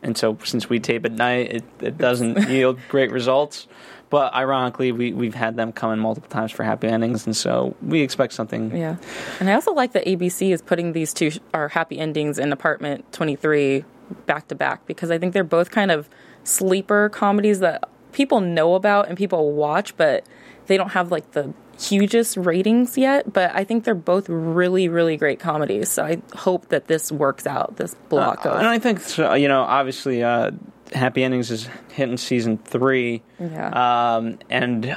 and 0.03 0.17
so 0.17 0.39
since 0.45 0.69
we 0.69 0.81
tape 0.81 1.05
at 1.05 1.13
night, 1.13 1.53
it, 1.53 1.65
it 1.81 1.99
doesn't 1.99 2.49
yield 2.51 2.79
great 2.89 3.11
results. 3.11 3.67
But 4.09 4.35
ironically, 4.35 4.91
we 4.91 5.13
we've 5.13 5.35
had 5.35 5.57
them 5.57 5.73
come 5.73 5.93
in 5.93 6.01
multiple 6.01 6.29
times 6.29 6.51
for 6.51 6.65
Happy 6.65 6.89
Endings, 6.89 7.27
and 7.27 7.37
so 7.37 7.77
we 7.81 8.01
expect 8.01 8.33
something. 8.33 8.77
Yeah, 8.77 8.97
and 9.39 9.49
I 9.49 9.55
also 9.55 9.73
like 9.73 9.93
that 9.93 10.05
ABC 10.05 10.51
is 10.51 10.63
putting 10.63 10.93
these 10.93 11.15
two 11.15 11.31
our 11.55 11.69
happy 11.69 11.99
endings 11.99 12.39
in 12.39 12.53
Apartment 12.53 13.11
Twenty 13.13 13.37
Three 13.37 13.85
back 14.27 14.49
to 14.49 14.57
back 14.57 14.85
because 14.87 15.13
I 15.13 15.19
think 15.19 15.33
they're 15.33 15.45
both 15.45 15.71
kind 15.71 15.93
of 15.93 16.09
sleeper 16.43 17.09
comedies 17.11 17.61
that 17.61 17.89
people 18.13 18.41
know 18.41 18.75
about 18.75 19.09
and 19.09 19.17
people 19.17 19.53
watch, 19.53 19.97
but 19.97 20.25
they 20.70 20.76
don't 20.76 20.92
have 20.92 21.11
like 21.11 21.33
the 21.33 21.52
hugest 21.78 22.37
ratings 22.37 22.96
yet. 22.96 23.33
But 23.33 23.50
I 23.54 23.64
think 23.64 23.83
they're 23.85 23.94
both 23.94 24.28
really, 24.28 24.88
really 24.88 25.16
great 25.16 25.40
comedies. 25.40 25.90
So 25.90 26.04
I 26.04 26.22
hope 26.35 26.68
that 26.68 26.87
this 26.87 27.11
works 27.11 27.46
out. 27.46 27.76
This 27.76 27.94
block 28.09 28.46
Uh, 28.46 28.50
of 28.50 28.59
and 28.61 28.68
I 28.68 28.78
think 28.78 29.00
so, 29.00 29.35
you 29.35 29.48
know, 29.48 29.62
obviously, 29.62 30.22
uh, 30.22 30.52
Happy 30.94 31.22
Endings 31.24 31.50
is 31.50 31.68
hitting 31.92 32.16
season 32.16 32.59
three. 32.59 33.22
Yeah. 33.38 34.16
Um, 34.16 34.38
and 34.48 34.96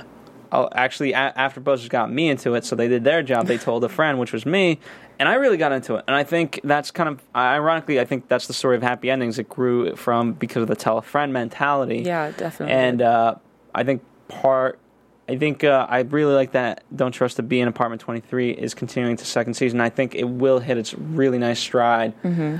uh, 0.51 0.67
actually, 0.73 1.13
a- 1.13 1.33
after 1.35 1.59
Buzzers 1.59 1.89
got 1.89 2.11
me 2.11 2.29
into 2.29 2.53
it, 2.55 2.65
so 2.65 2.75
they 2.75 2.87
did 2.87 3.03
their 3.03 3.23
job. 3.23 3.47
They 3.47 3.57
told 3.57 3.83
a 3.83 3.89
friend, 3.99 4.19
which 4.19 4.33
was 4.33 4.45
me, 4.45 4.79
and 5.19 5.29
I 5.29 5.35
really 5.35 5.57
got 5.57 5.71
into 5.71 5.95
it. 5.95 6.03
And 6.07 6.15
I 6.15 6.23
think 6.23 6.59
that's 6.63 6.91
kind 6.91 7.09
of 7.09 7.21
ironically, 7.35 7.99
I 7.99 8.05
think 8.05 8.27
that's 8.27 8.47
the 8.47 8.53
story 8.53 8.75
of 8.75 8.83
Happy 8.83 9.09
Endings. 9.09 9.39
It 9.39 9.49
grew 9.49 9.95
from 9.95 10.33
because 10.33 10.61
of 10.63 10.67
the 10.67 10.75
tell 10.75 10.97
a 10.97 11.01
friend 11.01 11.31
mentality. 11.33 12.03
yeah, 12.05 12.31
definitely. 12.37 12.73
And 12.75 13.01
uh, 13.01 13.35
I 13.73 13.83
think 13.83 14.01
part, 14.27 14.79
I 15.27 15.37
think 15.37 15.63
uh, 15.63 15.87
I 15.89 15.99
really 15.99 16.33
like 16.33 16.51
that. 16.51 16.83
Don't 16.95 17.11
trust 17.13 17.37
the 17.37 17.43
B 17.43 17.59
in 17.59 17.67
Apartment 17.67 18.01
Twenty 18.01 18.19
Three 18.19 18.51
is 18.51 18.73
continuing 18.73 19.15
to 19.17 19.25
second 19.25 19.53
season. 19.53 19.79
I 19.79 19.89
think 19.89 20.15
it 20.15 20.25
will 20.25 20.59
hit 20.59 20.77
its 20.77 20.93
really 20.93 21.37
nice 21.37 21.59
stride. 21.59 22.13
Mm-hmm. 22.23 22.57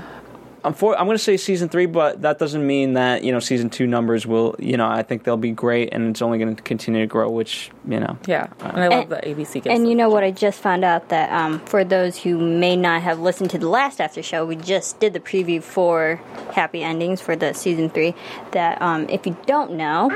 I'm 0.64 0.72
for, 0.72 0.98
I'm 0.98 1.04
going 1.04 1.14
to 1.18 1.22
say 1.22 1.36
season 1.36 1.68
three, 1.68 1.84
but 1.84 2.22
that 2.22 2.38
doesn't 2.38 2.66
mean 2.66 2.94
that 2.94 3.22
you 3.22 3.32
know 3.32 3.38
season 3.38 3.68
two 3.68 3.86
numbers 3.86 4.26
will. 4.26 4.56
You 4.58 4.78
know, 4.78 4.86
I 4.86 5.02
think 5.02 5.24
they'll 5.24 5.36
be 5.36 5.50
great, 5.50 5.90
and 5.92 6.08
it's 6.08 6.22
only 6.22 6.38
going 6.38 6.56
to 6.56 6.62
continue 6.62 7.02
to 7.02 7.06
grow. 7.06 7.28
Which 7.28 7.70
you 7.86 8.00
know, 8.00 8.16
yeah, 8.26 8.46
and 8.60 8.80
I 8.82 8.88
love 8.88 9.02
And- 9.02 9.12
that 9.12 9.24
ABC 9.26 9.62
gets. 9.62 9.66
And 9.66 9.86
you 9.86 9.94
know 9.94 10.08
what? 10.08 10.24
I 10.24 10.30
just 10.30 10.58
found 10.58 10.82
out 10.82 11.10
that 11.10 11.30
um, 11.32 11.60
for 11.66 11.84
those 11.84 12.16
who 12.22 12.38
may 12.38 12.76
not 12.76 13.02
have 13.02 13.20
listened 13.20 13.50
to 13.50 13.58
the 13.58 13.68
last 13.68 14.00
after 14.00 14.22
show, 14.22 14.46
we 14.46 14.56
just 14.56 15.00
did 15.00 15.12
the 15.12 15.20
preview 15.20 15.62
for 15.62 16.18
Happy 16.54 16.82
Endings 16.82 17.20
for 17.20 17.36
the 17.36 17.52
season 17.52 17.90
three. 17.90 18.14
That 18.52 18.80
um, 18.80 19.06
if 19.10 19.26
you 19.26 19.36
don't 19.44 19.72
know, 19.72 20.08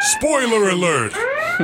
Spoiler 0.00 0.68
alert! 0.70 1.12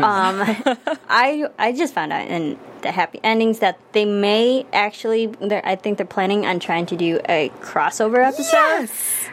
I 1.09 1.47
I 1.59 1.73
just 1.73 1.95
found 1.95 2.13
out 2.13 2.27
in 2.29 2.59
the 2.83 2.91
Happy 2.91 3.21
Endings 3.23 3.61
that 3.61 3.79
they 3.93 4.05
may 4.05 4.67
actually. 4.73 5.27
they're- 5.27 5.63
I 5.65 5.77
think 5.77 5.97
they're 5.99 6.07
planning 6.07 6.45
on 6.47 6.61
trying 6.61 6.87
to 6.87 6.97
do 6.97 7.21
a 7.29 7.51
crossover 7.61 8.25
episode 8.27 8.89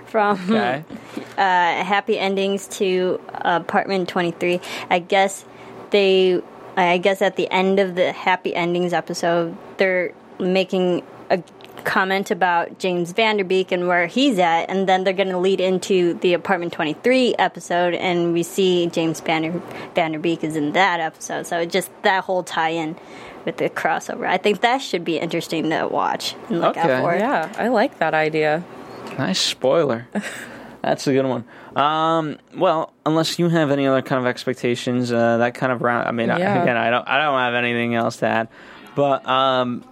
from 0.05 0.39
okay. 0.51 0.83
uh, 1.37 1.83
Happy 1.83 2.17
Endings 2.17 2.67
to 2.79 3.19
Apartment 3.33 4.07
23. 4.09 4.59
I 4.89 4.99
guess 4.99 5.43
they, 5.89 6.41
I 6.77 6.97
guess 6.97 7.21
at 7.21 7.35
the 7.35 7.49
end 7.51 7.79
of 7.79 7.95
the 7.95 8.11
Happy 8.13 8.55
Endings 8.55 8.93
episode, 8.93 9.57
they're 9.77 10.13
making 10.39 11.03
a 11.29 11.41
comment 11.83 12.31
about 12.31 12.79
James 12.79 13.13
Vanderbeek 13.13 13.71
and 13.71 13.87
where 13.87 14.07
he's 14.07 14.39
at, 14.39 14.69
and 14.69 14.87
then 14.87 15.03
they're 15.03 15.13
going 15.13 15.29
to 15.29 15.37
lead 15.37 15.59
into 15.59 16.13
the 16.15 16.33
Apartment 16.33 16.73
23 16.73 17.35
episode, 17.39 17.93
and 17.95 18.33
we 18.33 18.43
see 18.43 18.87
James 18.87 19.19
Vander, 19.19 19.51
Vanderbeek 19.95 20.43
is 20.43 20.55
in 20.55 20.71
that 20.73 20.99
episode. 20.99 21.47
So 21.47 21.59
it 21.59 21.69
just 21.69 21.89
that 22.03 22.23
whole 22.23 22.43
tie 22.43 22.69
in 22.69 22.95
with 23.45 23.57
the 23.57 23.69
crossover. 23.69 24.27
I 24.27 24.37
think 24.37 24.61
that 24.61 24.79
should 24.79 25.03
be 25.03 25.17
interesting 25.17 25.69
to 25.71 25.87
watch 25.87 26.35
and 26.49 26.61
look 26.61 26.77
Okay. 26.77 26.91
out 26.93 27.01
for. 27.01 27.15
yeah, 27.15 27.51
I 27.57 27.69
like 27.69 27.97
that 27.99 28.13
idea. 28.13 28.63
Nice 29.17 29.39
spoiler. 29.39 30.07
That's 30.81 31.05
a 31.05 31.13
good 31.13 31.25
one. 31.25 31.45
Um, 31.75 32.39
well, 32.57 32.91
unless 33.05 33.37
you 33.37 33.49
have 33.49 33.69
any 33.71 33.85
other 33.85 34.01
kind 34.01 34.19
of 34.19 34.25
expectations, 34.25 35.11
uh, 35.11 35.37
that 35.37 35.53
kind 35.53 35.71
of 35.71 35.81
round. 35.81 36.07
I 36.07 36.11
mean, 36.11 36.29
I, 36.31 36.37
again, 36.37 36.75
I 36.75 36.89
don't, 36.89 37.07
I 37.07 37.21
don't 37.23 37.39
have 37.39 37.53
anything 37.53 37.93
else 37.93 38.17
to 38.17 38.25
add. 38.25 38.47
But 38.95 39.25
um, 39.27 39.83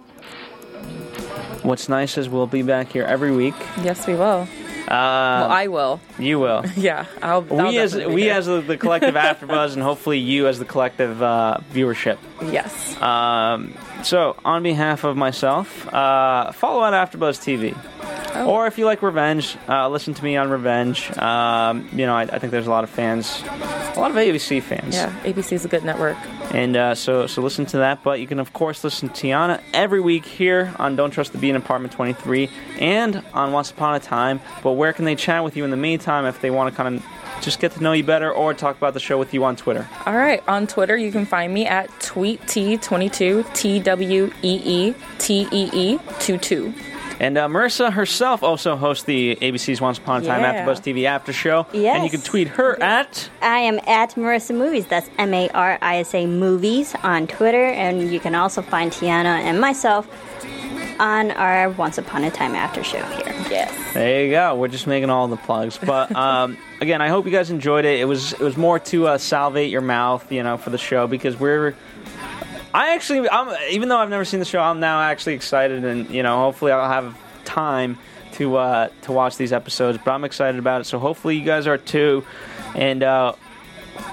what's 1.62 1.88
nice 1.88 2.16
is 2.18 2.28
we'll 2.28 2.46
be 2.46 2.62
back 2.62 2.92
here 2.92 3.04
every 3.04 3.32
week. 3.32 3.54
Yes, 3.82 4.06
we 4.06 4.14
will. 4.14 4.46
Uh, 4.88 4.88
well, 4.88 5.50
I 5.50 5.66
will. 5.68 6.00
you 6.18 6.40
will. 6.40 6.64
Yeah, 6.76 7.06
I'll. 7.22 7.46
I'll 7.52 7.68
we 7.68 7.78
as 7.78 7.94
we 7.94 8.24
there. 8.24 8.34
as 8.34 8.46
the, 8.46 8.60
the 8.60 8.76
collective 8.76 9.14
AfterBuzz, 9.28 9.74
and 9.74 9.82
hopefully 9.82 10.18
you 10.18 10.48
as 10.48 10.58
the 10.58 10.64
collective 10.64 11.22
uh, 11.22 11.58
viewership. 11.72 12.18
yes. 12.42 13.00
Um, 13.00 13.74
so, 14.02 14.36
on 14.44 14.62
behalf 14.62 15.04
of 15.04 15.16
myself, 15.16 15.86
uh, 15.92 16.50
follow 16.52 16.84
at 16.84 16.92
AfterBuzz 16.92 17.38
TV. 17.38 17.76
Or 18.46 18.66
if 18.66 18.78
you 18.78 18.84
like 18.84 19.02
Revenge, 19.02 19.56
uh, 19.68 19.88
listen 19.88 20.14
to 20.14 20.24
me 20.24 20.36
on 20.36 20.50
Revenge. 20.50 21.16
Um, 21.18 21.88
you 21.92 22.06
know, 22.06 22.14
I, 22.14 22.22
I 22.22 22.38
think 22.38 22.50
there's 22.50 22.66
a 22.66 22.70
lot 22.70 22.84
of 22.84 22.90
fans, 22.90 23.42
a 23.46 24.00
lot 24.00 24.10
of 24.10 24.16
ABC 24.16 24.62
fans. 24.62 24.94
Yeah, 24.94 25.12
ABC 25.22 25.52
is 25.52 25.64
a 25.64 25.68
good 25.68 25.84
network. 25.84 26.16
And 26.52 26.76
uh, 26.76 26.94
so, 26.94 27.26
so 27.26 27.42
listen 27.42 27.66
to 27.66 27.78
that. 27.78 28.02
But 28.02 28.20
you 28.20 28.26
can, 28.26 28.40
of 28.40 28.52
course, 28.52 28.82
listen 28.82 29.08
to 29.08 29.26
Tiana 29.26 29.60
every 29.72 30.00
week 30.00 30.24
here 30.26 30.74
on 30.78 30.96
Don't 30.96 31.10
Trust 31.10 31.32
the 31.32 31.38
Bee 31.38 31.50
in 31.50 31.56
Apartment 31.56 31.92
23 31.92 32.50
and 32.78 33.22
on 33.32 33.52
Once 33.52 33.70
Upon 33.70 33.94
a 33.94 34.00
Time. 34.00 34.40
But 34.62 34.72
where 34.72 34.92
can 34.92 35.04
they 35.04 35.14
chat 35.14 35.44
with 35.44 35.56
you 35.56 35.64
in 35.64 35.70
the 35.70 35.76
meantime 35.76 36.24
if 36.24 36.40
they 36.40 36.50
want 36.50 36.70
to 36.70 36.76
kind 36.76 36.96
of 36.96 37.06
just 37.40 37.60
get 37.60 37.72
to 37.72 37.82
know 37.82 37.92
you 37.92 38.04
better 38.04 38.30
or 38.30 38.52
talk 38.52 38.76
about 38.76 38.94
the 38.94 39.00
show 39.00 39.18
with 39.18 39.32
you 39.32 39.44
on 39.44 39.56
Twitter? 39.56 39.88
All 40.06 40.16
right, 40.16 40.42
on 40.48 40.66
Twitter, 40.66 40.96
you 40.96 41.12
can 41.12 41.24
find 41.24 41.54
me 41.54 41.66
at 41.66 41.88
TweetT22, 42.00 43.54
T 43.54 43.80
W 43.80 44.32
E 44.42 44.62
E 44.64 44.94
T 45.18 45.46
E 45.52 45.70
E 45.72 45.98
22. 46.18 46.74
And 47.20 47.36
uh, 47.36 47.48
Marissa 47.48 47.92
herself 47.92 48.42
also 48.42 48.76
hosts 48.76 49.04
the 49.04 49.36
ABC's 49.36 49.78
Once 49.78 49.98
Upon 49.98 50.22
a 50.22 50.26
Time 50.26 50.40
Yeah. 50.40 50.64
AfterBuzz 50.64 50.78
TV 50.80 51.04
After 51.04 51.34
Show. 51.34 51.66
Yes. 51.72 51.96
And 51.96 52.04
you 52.04 52.10
can 52.10 52.22
tweet 52.22 52.48
her 52.48 52.82
at 52.82 53.28
I 53.42 53.58
am 53.58 53.78
at 53.86 54.14
Marissa 54.14 54.56
Movies. 54.56 54.86
That's 54.86 55.10
M 55.18 55.34
A 55.34 55.50
R 55.50 55.78
I 55.82 55.98
S 55.98 56.14
A 56.14 56.26
Movies 56.26 56.94
on 57.02 57.26
Twitter, 57.26 57.62
and 57.66 58.10
you 58.10 58.18
can 58.20 58.34
also 58.34 58.62
find 58.62 58.90
Tiana 58.90 59.38
and 59.42 59.60
myself 59.60 60.08
on 60.98 61.30
our 61.32 61.68
Once 61.70 61.98
Upon 61.98 62.24
a 62.24 62.30
Time 62.30 62.54
After 62.54 62.82
Show 62.82 63.02
here. 63.04 63.34
Yes. 63.50 63.94
There 63.94 64.24
you 64.24 64.30
go. 64.30 64.54
We're 64.56 64.68
just 64.68 64.86
making 64.86 65.10
all 65.10 65.28
the 65.28 65.36
plugs. 65.36 65.78
But 65.78 66.14
um, 66.16 66.56
again, 66.80 67.02
I 67.02 67.08
hope 67.08 67.26
you 67.26 67.32
guys 67.32 67.50
enjoyed 67.50 67.84
it. 67.84 68.00
It 68.00 68.06
was 68.06 68.32
it 68.32 68.40
was 68.40 68.56
more 68.56 68.78
to 68.78 69.08
uh, 69.08 69.18
salvate 69.18 69.70
your 69.70 69.82
mouth, 69.82 70.32
you 70.32 70.42
know, 70.42 70.56
for 70.56 70.70
the 70.70 70.78
show 70.78 71.06
because 71.06 71.38
we're. 71.38 71.74
I 72.72 72.94
actually, 72.94 73.28
I'm, 73.28 73.54
even 73.70 73.88
though 73.88 73.98
I've 73.98 74.10
never 74.10 74.24
seen 74.24 74.40
the 74.40 74.46
show, 74.46 74.60
I'm 74.60 74.80
now 74.80 75.00
actually 75.00 75.34
excited, 75.34 75.84
and 75.84 76.10
you 76.10 76.22
know, 76.22 76.38
hopefully, 76.38 76.72
I'll 76.72 76.88
have 76.88 77.18
time 77.44 77.98
to 78.32 78.56
uh, 78.56 78.88
to 79.02 79.12
watch 79.12 79.36
these 79.36 79.52
episodes. 79.52 79.98
But 80.04 80.12
I'm 80.12 80.24
excited 80.24 80.58
about 80.58 80.80
it, 80.80 80.84
so 80.84 80.98
hopefully, 80.98 81.36
you 81.36 81.44
guys 81.44 81.66
are 81.66 81.78
too, 81.78 82.24
and 82.74 83.02
uh, 83.02 83.34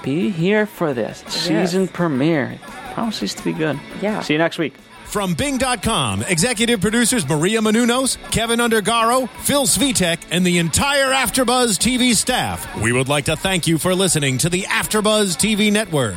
be 0.02 0.30
here 0.30 0.66
for 0.66 0.92
this 0.92 1.18
season 1.28 1.88
premiere. 1.88 2.52
It 2.52 2.60
promises 2.94 3.34
to 3.34 3.44
be 3.44 3.52
good. 3.52 3.78
Yeah. 4.02 4.20
See 4.20 4.34
you 4.34 4.38
next 4.38 4.58
week. 4.58 4.74
From 5.04 5.32
Bing.com, 5.32 6.22
executive 6.24 6.82
producers 6.82 7.26
Maria 7.26 7.60
Menounos, 7.60 8.18
Kevin 8.30 8.58
Undergaro, 8.58 9.26
Phil 9.40 9.64
Svitek, 9.64 10.18
and 10.30 10.44
the 10.44 10.58
entire 10.58 11.12
Afterbuzz 11.12 11.78
TV 11.78 12.14
staff, 12.14 12.76
we 12.76 12.92
would 12.92 13.08
like 13.08 13.24
to 13.24 13.34
thank 13.34 13.66
you 13.66 13.78
for 13.78 13.94
listening 13.94 14.36
to 14.38 14.50
the 14.50 14.64
Afterbuzz 14.64 15.38
TV 15.38 15.72
network. 15.72 16.16